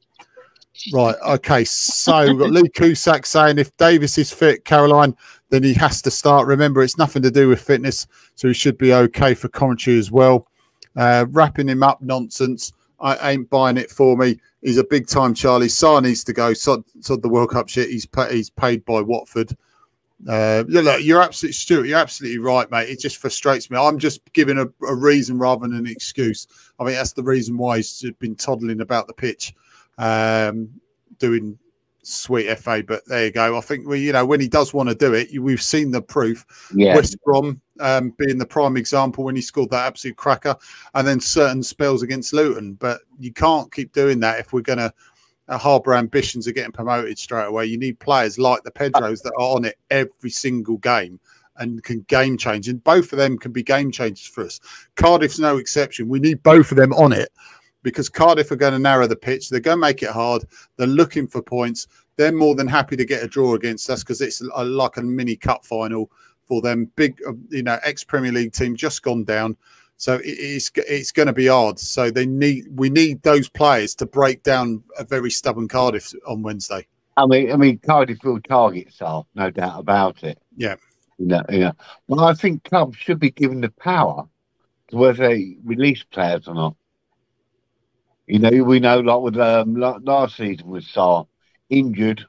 Right. 0.93 1.15
Okay. 1.27 1.65
So 1.65 2.27
we've 2.27 2.39
got 2.39 2.51
Lee 2.51 2.69
Cusack 2.69 3.25
saying 3.25 3.57
if 3.57 3.75
Davis 3.77 4.17
is 4.17 4.31
fit, 4.31 4.65
Caroline, 4.65 5.15
then 5.49 5.63
he 5.63 5.73
has 5.73 6.01
to 6.03 6.11
start. 6.11 6.47
Remember, 6.47 6.81
it's 6.81 6.97
nothing 6.97 7.21
to 7.23 7.31
do 7.31 7.49
with 7.49 7.61
fitness, 7.61 8.07
so 8.35 8.47
he 8.47 8.53
should 8.53 8.77
be 8.77 8.93
okay 8.93 9.33
for 9.33 9.49
commentary 9.49 9.97
as 9.97 10.11
well. 10.11 10.47
Uh, 10.95 11.25
wrapping 11.29 11.67
him 11.67 11.83
up 11.83 12.01
nonsense. 12.01 12.71
I 13.01 13.31
ain't 13.31 13.49
buying 13.49 13.77
it 13.77 13.89
for 13.89 14.17
me. 14.17 14.39
He's 14.61 14.77
a 14.77 14.83
big 14.83 15.07
time 15.07 15.33
Charlie. 15.33 15.67
Sarr 15.67 16.03
needs 16.03 16.23
to 16.25 16.33
go. 16.33 16.53
So, 16.53 16.83
so 16.99 17.15
the 17.15 17.29
World 17.29 17.51
Cup 17.51 17.69
shit. 17.69 17.89
He's 17.89 18.05
pay, 18.05 18.35
he's 18.35 18.49
paid 18.49 18.83
by 18.83 19.01
Watford. 19.01 19.55
Uh, 20.27 20.65
yeah, 20.67 20.81
look, 20.81 21.01
you're 21.01 21.21
absolutely 21.21 21.53
Stuart. 21.53 21.87
You're 21.87 21.97
absolutely 21.97 22.39
right, 22.39 22.69
mate. 22.69 22.89
It 22.89 22.99
just 22.99 23.17
frustrates 23.17 23.71
me. 23.71 23.77
I'm 23.77 23.97
just 23.97 24.21
giving 24.33 24.57
a, 24.57 24.65
a 24.85 24.93
reason 24.93 25.37
rather 25.37 25.65
than 25.65 25.77
an 25.77 25.87
excuse. 25.87 26.45
I 26.77 26.83
think 26.83 26.97
that's 26.97 27.13
the 27.13 27.23
reason 27.23 27.57
why 27.57 27.77
he's 27.77 28.03
been 28.19 28.35
toddling 28.35 28.81
about 28.81 29.07
the 29.07 29.13
pitch 29.13 29.53
um, 29.99 30.69
doing 31.19 31.59
sweet 32.01 32.47
FA. 32.57 32.83
But 32.85 33.05
there 33.07 33.25
you 33.25 33.31
go. 33.31 33.57
I 33.57 33.61
think 33.61 33.87
we, 33.87 33.99
you 33.99 34.13
know, 34.13 34.25
when 34.25 34.39
he 34.39 34.47
does 34.47 34.73
want 34.73 34.89
to 34.89 34.95
do 34.95 35.13
it, 35.13 35.27
we've 35.39 35.61
seen 35.61 35.91
the 35.91 36.01
proof. 36.01 36.45
Yeah. 36.73 36.95
West 36.95 37.17
Brom 37.23 37.61
um, 37.79 38.15
being 38.17 38.39
the 38.39 38.45
prime 38.45 38.77
example 38.77 39.23
when 39.23 39.35
he 39.35 39.41
scored 39.41 39.69
that 39.69 39.85
absolute 39.85 40.17
cracker, 40.17 40.55
and 40.95 41.07
then 41.07 41.19
certain 41.19 41.61
spells 41.61 42.01
against 42.01 42.33
Luton. 42.33 42.73
But 42.73 43.01
you 43.19 43.31
can't 43.31 43.71
keep 43.71 43.93
doing 43.93 44.19
that 44.21 44.39
if 44.39 44.53
we're 44.53 44.61
going 44.61 44.79
to 44.79 44.93
uh, 45.49 45.57
harbour 45.57 45.95
ambitions 45.95 46.47
of 46.47 46.55
getting 46.55 46.71
promoted 46.71 47.19
straight 47.19 47.47
away. 47.47 47.65
You 47.65 47.77
need 47.77 47.99
players 47.99 48.39
like 48.39 48.63
the 48.63 48.71
Pedros 48.71 49.21
that 49.23 49.33
are 49.37 49.55
on 49.55 49.65
it 49.65 49.77
every 49.89 50.29
single 50.29 50.77
game 50.77 51.19
and 51.57 51.83
can 51.83 52.01
game 52.01 52.37
change. 52.37 52.69
And 52.69 52.83
both 52.83 53.11
of 53.11 53.17
them 53.17 53.37
can 53.37 53.51
be 53.51 53.63
game 53.63 53.91
changers 53.91 54.25
for 54.25 54.45
us. 54.45 54.59
Cardiff's 54.95 55.39
no 55.39 55.57
exception. 55.57 56.07
We 56.07 56.19
need 56.19 56.41
both 56.41 56.71
of 56.71 56.77
them 56.77 56.93
on 56.93 57.11
it 57.11 57.29
because 57.83 58.09
Cardiff 58.09 58.51
are 58.51 58.55
going 58.55 58.73
to 58.73 58.79
narrow 58.79 59.07
the 59.07 59.15
pitch. 59.15 59.49
They're 59.49 59.59
going 59.59 59.77
to 59.77 59.81
make 59.81 60.03
it 60.03 60.09
hard. 60.09 60.45
They're 60.77 60.87
looking 60.87 61.27
for 61.27 61.41
points. 61.41 61.87
they're 62.17 62.31
more 62.33 62.55
than 62.55 62.67
happy 62.67 62.97
to 62.97 63.05
get 63.05 63.23
a 63.23 63.27
draw 63.27 63.55
against 63.55 63.89
us 63.89 64.03
because 64.03 64.19
it's 64.21 64.41
a, 64.41 64.65
like 64.65 64.97
a 64.97 65.01
mini 65.01 65.35
cup 65.35 65.65
final 65.65 66.11
for 66.43 66.61
them. 66.61 66.91
Big, 66.95 67.17
uh, 67.25 67.33
you 67.49 67.63
know, 67.63 67.79
ex 67.83 68.03
Premier 68.03 68.31
League 68.31 68.51
team 68.51 68.75
just 68.75 69.03
gone 69.03 69.23
down. 69.23 69.55
So 69.95 70.19
it's 70.23 70.71
it's 70.75 71.11
going 71.11 71.27
to 71.27 71.33
be 71.33 71.47
hard. 71.47 71.79
So 71.79 72.09
they 72.09 72.25
need 72.25 72.65
we 72.75 72.89
need 72.89 73.21
those 73.21 73.49
players 73.49 73.95
to 73.95 74.05
break 74.05 74.43
down 74.43 74.83
a 74.97 75.03
very 75.03 75.31
stubborn 75.31 75.67
Cardiff 75.67 76.13
on 76.25 76.41
Wednesday. 76.41 76.87
I 77.17 77.25
mean, 77.25 77.51
I 77.51 77.57
mean, 77.57 77.79
Cardiff 77.79 78.23
will 78.23 78.39
target 78.39 78.93
Sarr, 78.97 79.25
no 79.35 79.49
doubt 79.49 79.79
about 79.79 80.23
it. 80.23 80.39
Yeah, 80.55 80.75
you 81.17 81.25
know, 81.25 81.43
yeah. 81.49 81.71
Well, 82.07 82.21
I 82.21 82.33
think 82.33 82.63
clubs 82.63 82.97
should 82.97 83.19
be 83.19 83.31
given 83.31 83.59
the 83.59 83.71
power 83.71 84.25
to 84.89 84.95
whether 84.95 85.27
they 85.27 85.57
release 85.65 86.03
players 86.03 86.47
or 86.47 86.55
not. 86.55 86.75
You 88.29 88.37
know, 88.37 88.63
we 88.63 88.79
know 88.79 88.99
like 88.99 89.21
with 89.21 89.37
um, 89.37 89.75
last 89.75 90.37
season 90.37 90.67
with 90.67 90.83
Sarr 90.85 91.25
injured 91.67 92.23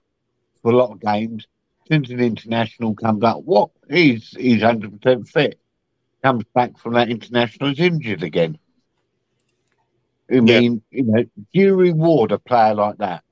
for 0.62 0.72
a 0.72 0.76
lot 0.76 0.92
of 0.92 1.00
games. 1.00 1.46
Since 1.88 2.08
an 2.08 2.20
international 2.20 2.94
comes 2.94 3.22
up, 3.22 3.42
what 3.44 3.68
he's 3.90 4.30
he's 4.30 4.62
hundred 4.62 4.98
percent 4.98 5.28
fit 5.28 5.60
comes 6.22 6.44
back 6.54 6.78
from 6.78 6.94
that 6.94 7.10
international 7.10 7.72
is 7.72 7.80
injured 7.80 8.22
again. 8.22 8.58
I 10.30 10.40
mean, 10.40 10.82
yeah. 10.90 10.98
you 10.98 11.04
know, 11.04 11.22
do 11.22 11.44
you 11.52 11.74
reward 11.74 12.32
a 12.32 12.38
player 12.38 12.74
like 12.74 12.96
that? 12.98 13.22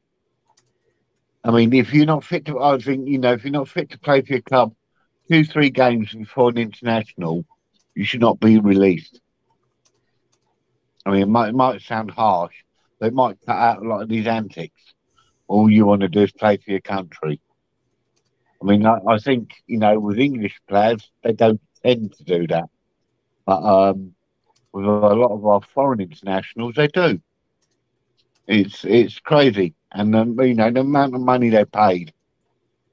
I 1.42 1.50
mean, 1.52 1.72
if 1.72 1.94
you're 1.94 2.04
not 2.04 2.24
fit 2.24 2.44
to, 2.46 2.60
I 2.60 2.76
think, 2.78 3.08
you 3.08 3.18
know, 3.18 3.32
if 3.32 3.44
you're 3.44 3.52
not 3.52 3.68
fit 3.68 3.90
to 3.90 3.98
play 3.98 4.20
for 4.20 4.34
your 4.34 4.42
club 4.42 4.74
two, 5.30 5.44
three 5.44 5.70
games 5.70 6.12
before 6.12 6.50
an 6.50 6.58
international, 6.58 7.46
you 7.94 8.04
should 8.04 8.20
not 8.20 8.40
be 8.40 8.58
released. 8.58 9.20
I 11.08 11.12
mean, 11.12 11.22
it 11.22 11.28
might, 11.28 11.48
it 11.48 11.54
might 11.54 11.80
sound 11.80 12.10
harsh, 12.10 12.54
but 13.00 13.06
it 13.06 13.14
might 13.14 13.38
cut 13.46 13.56
out 13.56 13.82
a 13.82 13.88
lot 13.88 14.02
of 14.02 14.10
these 14.10 14.26
antics. 14.26 14.92
All 15.46 15.70
you 15.70 15.86
want 15.86 16.02
to 16.02 16.08
do 16.08 16.20
is 16.20 16.32
play 16.32 16.58
for 16.58 16.70
your 16.70 16.80
country. 16.80 17.40
I 18.60 18.66
mean, 18.66 18.84
I, 18.84 18.98
I 19.08 19.18
think, 19.18 19.54
you 19.66 19.78
know, 19.78 19.98
with 19.98 20.18
English 20.18 20.60
players, 20.68 21.10
they 21.24 21.32
don't 21.32 21.62
tend 21.82 22.12
to 22.12 22.24
do 22.24 22.46
that. 22.48 22.68
But 23.46 23.62
um, 23.62 24.14
with 24.70 24.84
a 24.84 24.88
lot 24.88 25.30
of 25.30 25.46
our 25.46 25.62
foreign 25.72 26.02
internationals, 26.02 26.74
they 26.76 26.88
do. 26.88 27.22
It's 28.46 28.84
it's 28.84 29.18
crazy, 29.18 29.74
and 29.92 30.14
um, 30.16 30.38
you 30.40 30.54
know 30.54 30.70
the 30.70 30.80
amount 30.80 31.14
of 31.14 31.20
money 31.20 31.50
they 31.50 31.66
paid. 31.66 32.14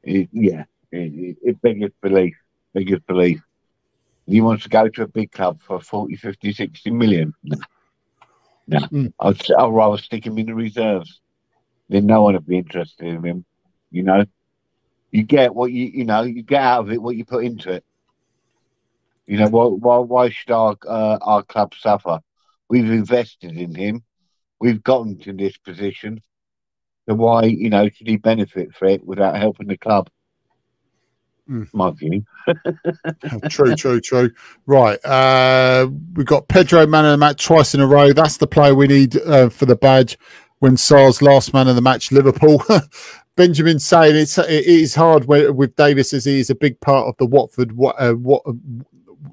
It, 0.04 0.28
yeah, 0.34 0.65
it, 0.91 1.38
it, 1.41 1.62
biggest 1.62 1.93
belief, 2.01 2.36
biggest 2.73 3.08
belief. 3.08 3.41
He 4.28 4.41
wants 4.41 4.63
to 4.63 4.69
go 4.69 4.89
to 4.89 5.04
a 5.04 5.08
big 5.08 5.32
club 5.32 5.62
for 5.62 5.80
40, 5.80 6.15
50, 6.17 6.51
60 6.51 6.91
million. 6.91 7.34
No. 8.67 8.80
Mm. 8.80 9.13
I'd, 9.19 9.51
I'd 9.51 9.73
rather 9.73 9.97
stick 9.97 10.25
him 10.25 10.38
in 10.38 10.47
the 10.47 10.56
reserves. 10.56 11.21
Then 11.89 12.06
no 12.06 12.23
one 12.23 12.34
would 12.34 12.47
be 12.47 12.58
interested 12.58 13.06
in 13.06 13.23
him. 13.23 13.45
You 13.91 14.04
know, 14.04 14.25
you 15.12 15.23
get 15.23 15.54
what 15.54 15.71
you 15.71 15.86
you 15.86 16.06
know 16.06 16.23
you 16.23 16.41
get 16.41 16.62
out 16.62 16.82
of 16.82 16.91
it 16.91 17.01
what 17.01 17.15
you 17.15 17.25
put 17.25 17.45
into 17.45 17.71
it. 17.71 17.86
You 19.28 19.38
know, 19.38 19.47
why, 19.47 19.65
why, 19.65 19.97
why 19.97 20.30
should 20.30 20.51
our, 20.51 20.75
uh, 20.88 21.17
our 21.21 21.43
club 21.43 21.73
suffer? 21.73 22.19
We've 22.69 22.89
invested 22.91 23.58
in 23.58 23.73
him. 23.73 24.04
We've 24.60 24.84
gotten 24.84 25.17
to 25.19 25.34
this 25.34 25.58
position. 25.58 26.21
So 27.08 27.15
why, 27.15 27.43
you 27.45 27.69
know, 27.69 27.89
should 27.89 28.08
he 28.08 28.17
benefit 28.17 28.75
for 28.75 28.86
it 28.86 29.06
without 29.06 29.38
helping 29.38 29.67
the 29.67 29.78
club? 29.78 30.10
Mm. 31.49 31.67
My 31.73 31.91
view. 31.91 32.25
true, 33.49 33.75
true, 33.77 34.01
true. 34.01 34.31
Right. 34.65 35.03
Uh, 35.05 35.89
we've 36.13 36.25
got 36.25 36.47
Pedro 36.47 36.88
man 36.88 37.05
of 37.05 37.12
the 37.12 37.17
match 37.17 37.45
twice 37.45 37.75
in 37.75 37.81
a 37.81 37.88
row. 37.88 38.13
That's 38.13 38.38
the 38.38 38.47
player 38.47 38.73
we 38.73 38.88
need 38.88 39.17
uh, 39.17 39.49
for 39.49 39.65
the 39.65 39.75
badge. 39.75 40.17
When 40.60 40.77
Sarr's 40.77 41.21
last 41.21 41.53
man 41.53 41.67
of 41.67 41.75
the 41.75 41.81
match, 41.81 42.12
Liverpool. 42.12 42.63
Benjamin 43.36 43.79
saying 43.79 44.15
it's 44.15 44.38
it 44.38 44.65
is 44.65 44.95
hard 44.95 45.25
with 45.25 45.75
Davis 45.75 46.13
as 46.13 46.23
he 46.23 46.39
is 46.39 46.49
a 46.49 46.55
big 46.55 46.79
part 46.79 47.08
of 47.08 47.17
the 47.17 47.25
Watford 47.25 47.77
uh, 47.97 48.13
what 48.13 48.43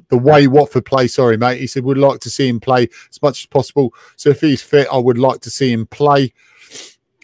the 0.09 0.19
way 0.19 0.47
Watford 0.47 0.85
play. 0.85 1.09
Sorry, 1.09 1.37
mate. 1.37 1.61
He 1.61 1.67
said, 1.67 1.85
we'd 1.85 1.97
like 1.97 2.21
to 2.21 2.31
see 2.31 2.49
him 2.49 2.61
play 2.61 2.89
as 3.11 3.23
much 3.23 3.43
as 3.43 3.47
possible. 3.47 3.95
So 4.17 4.31
if 4.31 4.41
he's 4.41 4.63
fit, 4.63 4.87
I 4.93 4.99
would 4.99 5.19
like 5.19 5.41
to 5.41 5.51
see 5.51 5.73
him 5.73 5.87
play. 5.87 6.35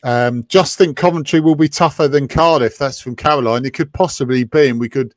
Um, 0.04 0.44
just 0.48 0.78
think 0.78 0.96
Coventry 0.96 1.40
will 1.40 1.56
be 1.56 1.68
tougher 1.68 2.08
than 2.08 2.28
Cardiff. 2.28 2.78
That's 2.78 3.00
from 3.00 3.16
Caroline. 3.16 3.64
It 3.64 3.74
could 3.74 3.92
possibly 3.92 4.44
be, 4.44 4.68
and 4.68 4.80
we 4.80 4.88
could 4.88 5.14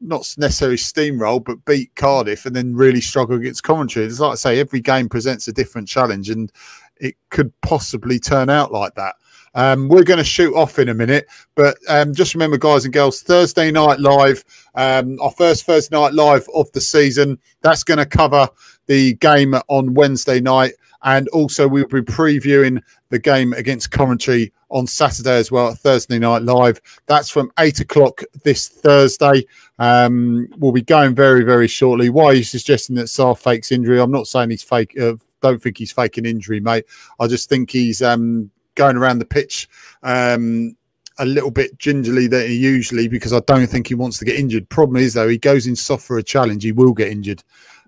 not 0.00 0.26
necessarily 0.36 0.76
steamroll, 0.76 1.44
but 1.44 1.64
beat 1.64 1.94
Cardiff 1.94 2.44
and 2.46 2.56
then 2.56 2.74
really 2.74 3.00
struggle 3.00 3.36
against 3.36 3.62
Coventry. 3.62 4.04
It's 4.04 4.20
like 4.20 4.32
I 4.32 4.36
say, 4.36 4.60
every 4.60 4.80
game 4.80 5.08
presents 5.08 5.48
a 5.48 5.52
different 5.52 5.88
challenge, 5.88 6.30
and 6.30 6.50
it 6.96 7.16
could 7.30 7.52
possibly 7.60 8.18
turn 8.18 8.50
out 8.50 8.72
like 8.72 8.94
that. 8.94 9.16
Um, 9.54 9.88
we're 9.88 10.04
going 10.04 10.18
to 10.18 10.24
shoot 10.24 10.54
off 10.54 10.78
in 10.78 10.88
a 10.88 10.94
minute, 10.94 11.26
but 11.54 11.76
um, 11.88 12.14
just 12.14 12.34
remember, 12.34 12.56
guys 12.56 12.84
and 12.84 12.92
girls, 12.92 13.20
Thursday 13.22 13.70
night 13.70 14.00
live, 14.00 14.42
um, 14.74 15.20
our 15.20 15.30
first 15.30 15.66
Thursday 15.66 15.94
night 15.94 16.14
live 16.14 16.46
of 16.54 16.72
the 16.72 16.80
season. 16.80 17.38
That's 17.60 17.84
going 17.84 17.98
to 17.98 18.06
cover 18.06 18.48
the 18.86 19.14
game 19.14 19.54
on 19.68 19.94
Wednesday 19.94 20.40
night, 20.40 20.72
and 21.04 21.28
also 21.28 21.66
we'll 21.68 21.86
be 21.86 22.00
previewing 22.00 22.80
the 23.10 23.18
game 23.18 23.52
against 23.54 23.90
Coventry 23.90 24.52
on 24.68 24.86
Saturday 24.86 25.36
as 25.36 25.50
well, 25.50 25.74
Thursday 25.74 26.18
night 26.18 26.42
live. 26.42 26.80
That's 27.06 27.28
from 27.28 27.52
eight 27.58 27.80
o'clock 27.80 28.22
this 28.44 28.68
Thursday. 28.68 29.44
Um, 29.78 30.48
we'll 30.56 30.72
be 30.72 30.82
going 30.82 31.14
very, 31.14 31.44
very 31.44 31.68
shortly. 31.68 32.08
Why 32.08 32.26
are 32.26 32.34
you 32.34 32.44
suggesting 32.44 32.96
that 32.96 33.06
Sarr 33.06 33.38
fakes 33.38 33.72
injury? 33.72 34.00
I'm 34.00 34.10
not 34.10 34.26
saying 34.26 34.50
he's 34.50 34.62
fake. 34.62 34.98
Uh, 34.98 35.14
don't 35.40 35.60
think 35.60 35.76
he's 35.76 35.92
faking 35.92 36.24
injury, 36.24 36.60
mate. 36.60 36.84
I 37.20 37.26
just 37.26 37.48
think 37.48 37.70
he's 37.70 38.00
um, 38.00 38.50
going 38.74 38.96
around 38.96 39.18
the 39.18 39.26
pitch 39.26 39.68
um, 40.02 40.76
a 41.18 41.26
little 41.26 41.50
bit 41.50 41.76
gingerly 41.78 42.26
than 42.26 42.46
he 42.46 42.56
usually 42.56 43.08
because 43.08 43.32
I 43.32 43.40
don't 43.40 43.66
think 43.66 43.88
he 43.88 43.94
wants 43.94 44.18
to 44.18 44.24
get 44.24 44.38
injured. 44.38 44.68
Problem 44.68 44.96
is 45.02 45.14
though, 45.14 45.28
he 45.28 45.38
goes 45.38 45.66
in 45.66 45.76
soft 45.76 46.06
for 46.06 46.18
a 46.18 46.22
challenge, 46.22 46.62
he 46.62 46.72
will 46.72 46.94
get 46.94 47.08
injured. 47.08 47.42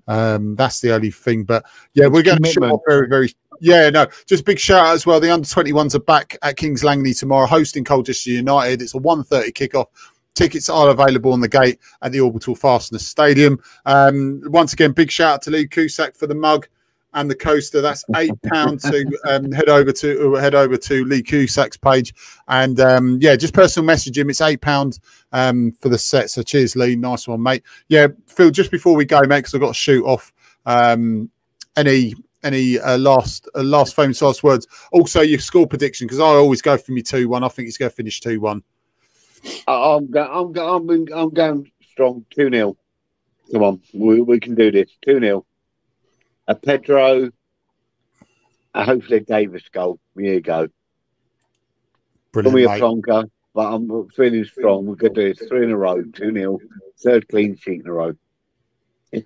Um, 0.07 0.55
that's 0.57 0.81
the 0.81 0.93
only 0.93 1.11
thing. 1.11 1.45
But 1.45 1.65
yeah, 1.95 2.07
we're 2.07 2.23
going 2.23 2.43
to 2.43 2.51
show 2.51 2.83
very, 2.87 3.09
very. 3.09 3.35
Yeah, 3.61 3.91
no, 3.91 4.07
just 4.27 4.45
big 4.45 4.59
shout 4.59 4.87
out 4.87 4.95
as 4.95 5.07
well. 5.07 5.21
The 5.21 5.31
under 5.31 5.47
21s 5.47 5.95
are 5.95 6.01
back 6.01 6.37
at 6.43 6.57
Kings 6.57 6.83
Langley 6.83 7.15
tomorrow, 7.15 7.47
hosting 7.47 7.85
Colchester 7.85 8.31
United. 8.31 8.83
It's 8.83 8.95
a 8.95 8.99
1.30 8.99 9.53
kickoff. 9.53 9.87
Tickets 10.35 10.69
are 10.69 10.91
available 10.91 11.33
on 11.33 11.41
the 11.41 11.49
gate 11.49 11.79
at 12.03 12.11
the 12.11 12.21
Orbital 12.21 12.57
Fasteners 12.57 13.07
Stadium. 13.07 13.63
Um, 13.87 14.43
once 14.47 14.73
again, 14.73 14.91
big 14.91 15.11
shout 15.11 15.35
out 15.35 15.43
to 15.43 15.51
Lee 15.51 15.69
Cusack 15.69 16.17
for 16.17 16.27
the 16.27 16.35
mug 16.35 16.67
and 17.15 17.31
the 17.31 17.35
coaster. 17.35 17.81
That's 17.81 18.05
eight 18.17 18.33
pounds 18.43 18.83
to 18.83 19.07
um, 19.25 19.51
head 19.53 19.69
over 19.69 19.93
to 19.93 20.37
uh, 20.37 20.41
head 20.41 20.55
over 20.55 20.77
to 20.77 21.05
Lee 21.05 21.23
Cusack's 21.23 21.77
page, 21.77 22.15
and 22.49 22.79
um, 22.81 23.19
yeah, 23.21 23.37
just 23.37 23.55
personal 23.55 23.87
message 23.87 24.19
him. 24.19 24.31
It's 24.31 24.41
eight 24.41 24.61
pounds 24.61 25.01
um, 25.33 25.73
for 25.73 25.89
the 25.89 25.99
set. 25.99 26.31
So 26.31 26.43
cheers, 26.43 26.77
Lee. 26.77 26.97
Nice 26.97 27.27
one, 27.27 27.43
mate. 27.43 27.63
Yeah, 27.89 28.09
Phil. 28.27 28.51
Just 28.51 28.71
before 28.71 28.95
we 28.95 29.05
go, 29.05 29.21
mate, 29.21 29.39
because 29.39 29.55
I've 29.55 29.61
got 29.61 29.69
to 29.69 29.75
shoot 29.75 30.05
off. 30.05 30.33
Um, 30.67 31.31
any 31.77 32.15
any 32.43 32.79
uh, 32.79 32.99
last 32.99 33.49
uh, 33.55 33.63
last 33.63 33.97
famous 33.97 34.21
last 34.23 34.43
words? 34.43 34.67
Also, 34.93 35.21
your 35.21 35.39
score 35.39 35.67
prediction 35.67 36.07
because 36.07 36.21
I 36.21 36.25
always 36.25 36.63
go 36.63 36.77
for 36.77 36.93
me 36.93 37.03
two 37.03 37.29
one. 37.29 37.45
I 37.45 37.49
think 37.49 37.69
it's 37.69 37.79
going 37.79 37.91
to 37.91 37.97
finish 37.97 38.21
two 38.21 38.41
one. 38.41 38.63
I'm 39.67 40.11
going. 40.11 40.29
I'm 40.31 40.53
going. 40.53 41.09
I'm 41.13 41.31
going 41.31 41.71
strong 41.95 42.25
two 42.35 42.51
0 42.51 42.77
Come 43.53 43.63
on, 43.63 43.81
we, 43.93 44.21
we 44.21 44.41
can 44.41 44.55
do 44.55 44.71
this. 44.71 44.91
Two 45.05 45.21
0 45.21 45.45
a 46.47 46.55
Pedro, 46.55 47.31
a 48.75 48.85
hopefully 48.85 49.21
Davis 49.21 49.69
goal. 49.73 49.99
Here 50.17 50.35
you 50.35 50.41
go. 50.41 50.69
Brilliant, 52.33 52.57
me 52.57 52.65
a 52.65 52.69
plonker, 52.69 53.31
but 53.55 53.73
I'm 53.73 54.09
feeling 54.11 54.45
strong. 54.45 54.87
We're 54.87 54.97
going 54.97 55.15
to 55.15 55.21
do 55.21 55.27
it 55.29 55.49
three 55.49 55.65
in 55.65 55.71
a 55.71 55.77
row, 55.77 56.03
2 56.03 56.33
0, 56.33 56.59
third 57.03 57.29
clean 57.29 57.57
sheet 57.57 57.83
in 57.83 57.87
a 57.87 57.93
row. 57.93 58.15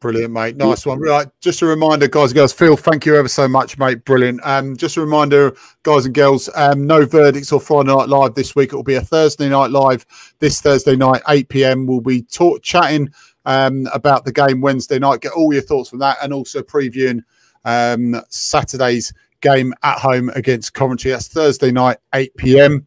Brilliant, 0.00 0.32
mate. 0.34 0.56
Nice 0.56 0.84
one. 0.84 1.00
Right, 1.00 1.26
just 1.40 1.62
a 1.62 1.66
reminder, 1.66 2.06
guys 2.06 2.30
and 2.30 2.34
girls. 2.34 2.52
Phil, 2.52 2.76
thank 2.76 3.06
you 3.06 3.16
ever 3.16 3.28
so 3.28 3.48
much, 3.48 3.78
mate. 3.78 4.04
Brilliant. 4.04 4.40
Um, 4.44 4.76
just 4.76 4.98
a 4.98 5.00
reminder, 5.00 5.56
guys 5.84 6.04
and 6.04 6.14
girls. 6.14 6.50
Um, 6.54 6.86
no 6.86 7.06
verdicts 7.06 7.50
or 7.50 7.60
Friday 7.60 7.94
night 7.94 8.10
live 8.10 8.34
this 8.34 8.54
week. 8.54 8.74
It 8.74 8.76
will 8.76 8.82
be 8.82 8.96
a 8.96 9.00
Thursday 9.00 9.48
night 9.48 9.70
live 9.70 10.04
this 10.38 10.60
Thursday 10.60 10.96
night, 10.96 11.22
8 11.28 11.48
p.m. 11.48 11.86
We'll 11.86 12.02
be 12.02 12.20
talk 12.20 12.62
chatting 12.62 13.10
um, 13.46 13.88
about 13.94 14.24
the 14.26 14.32
game 14.32 14.60
Wednesday 14.60 14.98
night. 14.98 15.22
Get 15.22 15.32
all 15.32 15.52
your 15.52 15.62
thoughts 15.62 15.88
from 15.88 16.00
that, 16.00 16.18
and 16.22 16.34
also 16.34 16.60
previewing 16.62 17.22
um, 17.64 18.20
Saturday's 18.28 19.14
game 19.40 19.72
at 19.82 19.98
home 19.98 20.28
against 20.34 20.74
Coventry. 20.74 21.12
That's 21.12 21.28
Thursday 21.28 21.72
night, 21.72 21.98
8 22.14 22.36
p.m. 22.36 22.86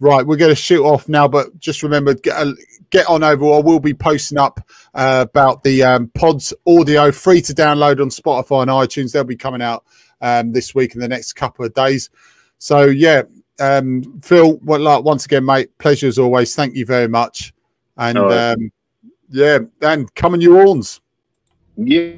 Right, 0.00 0.26
we're 0.26 0.36
going 0.36 0.50
to 0.50 0.56
shoot 0.56 0.84
off 0.84 1.08
now, 1.08 1.28
but 1.28 1.56
just 1.60 1.84
remember, 1.84 2.14
get, 2.14 2.36
uh, 2.36 2.52
get 2.90 3.06
on 3.08 3.22
over. 3.22 3.44
I 3.44 3.60
will 3.60 3.78
be 3.78 3.94
posting 3.94 4.36
up 4.36 4.58
uh, 4.94 5.24
about 5.28 5.62
the 5.62 5.84
um, 5.84 6.08
pods 6.08 6.52
audio, 6.66 7.12
free 7.12 7.40
to 7.42 7.54
download 7.54 8.00
on 8.00 8.08
Spotify 8.08 8.62
and 8.62 8.70
iTunes. 8.70 9.12
They'll 9.12 9.22
be 9.22 9.36
coming 9.36 9.62
out 9.62 9.84
um, 10.20 10.50
this 10.50 10.74
week 10.74 10.94
in 10.94 11.00
the 11.00 11.06
next 11.06 11.34
couple 11.34 11.64
of 11.64 11.72
days. 11.72 12.10
So, 12.58 12.86
yeah, 12.86 13.22
um, 13.60 14.20
Phil, 14.22 14.58
well, 14.64 15.02
once 15.04 15.24
again, 15.24 15.44
mate, 15.44 15.76
pleasure 15.78 16.08
as 16.08 16.18
always. 16.18 16.52
Thank 16.56 16.74
you 16.74 16.84
very 16.84 17.08
much. 17.08 17.54
And 17.96 18.18
um, 18.18 18.72
yeah, 19.32 19.58
and 19.80 20.14
coming 20.14 20.38
New 20.38 20.56
Orleans. 20.56 21.00
Yeah. 21.76 22.14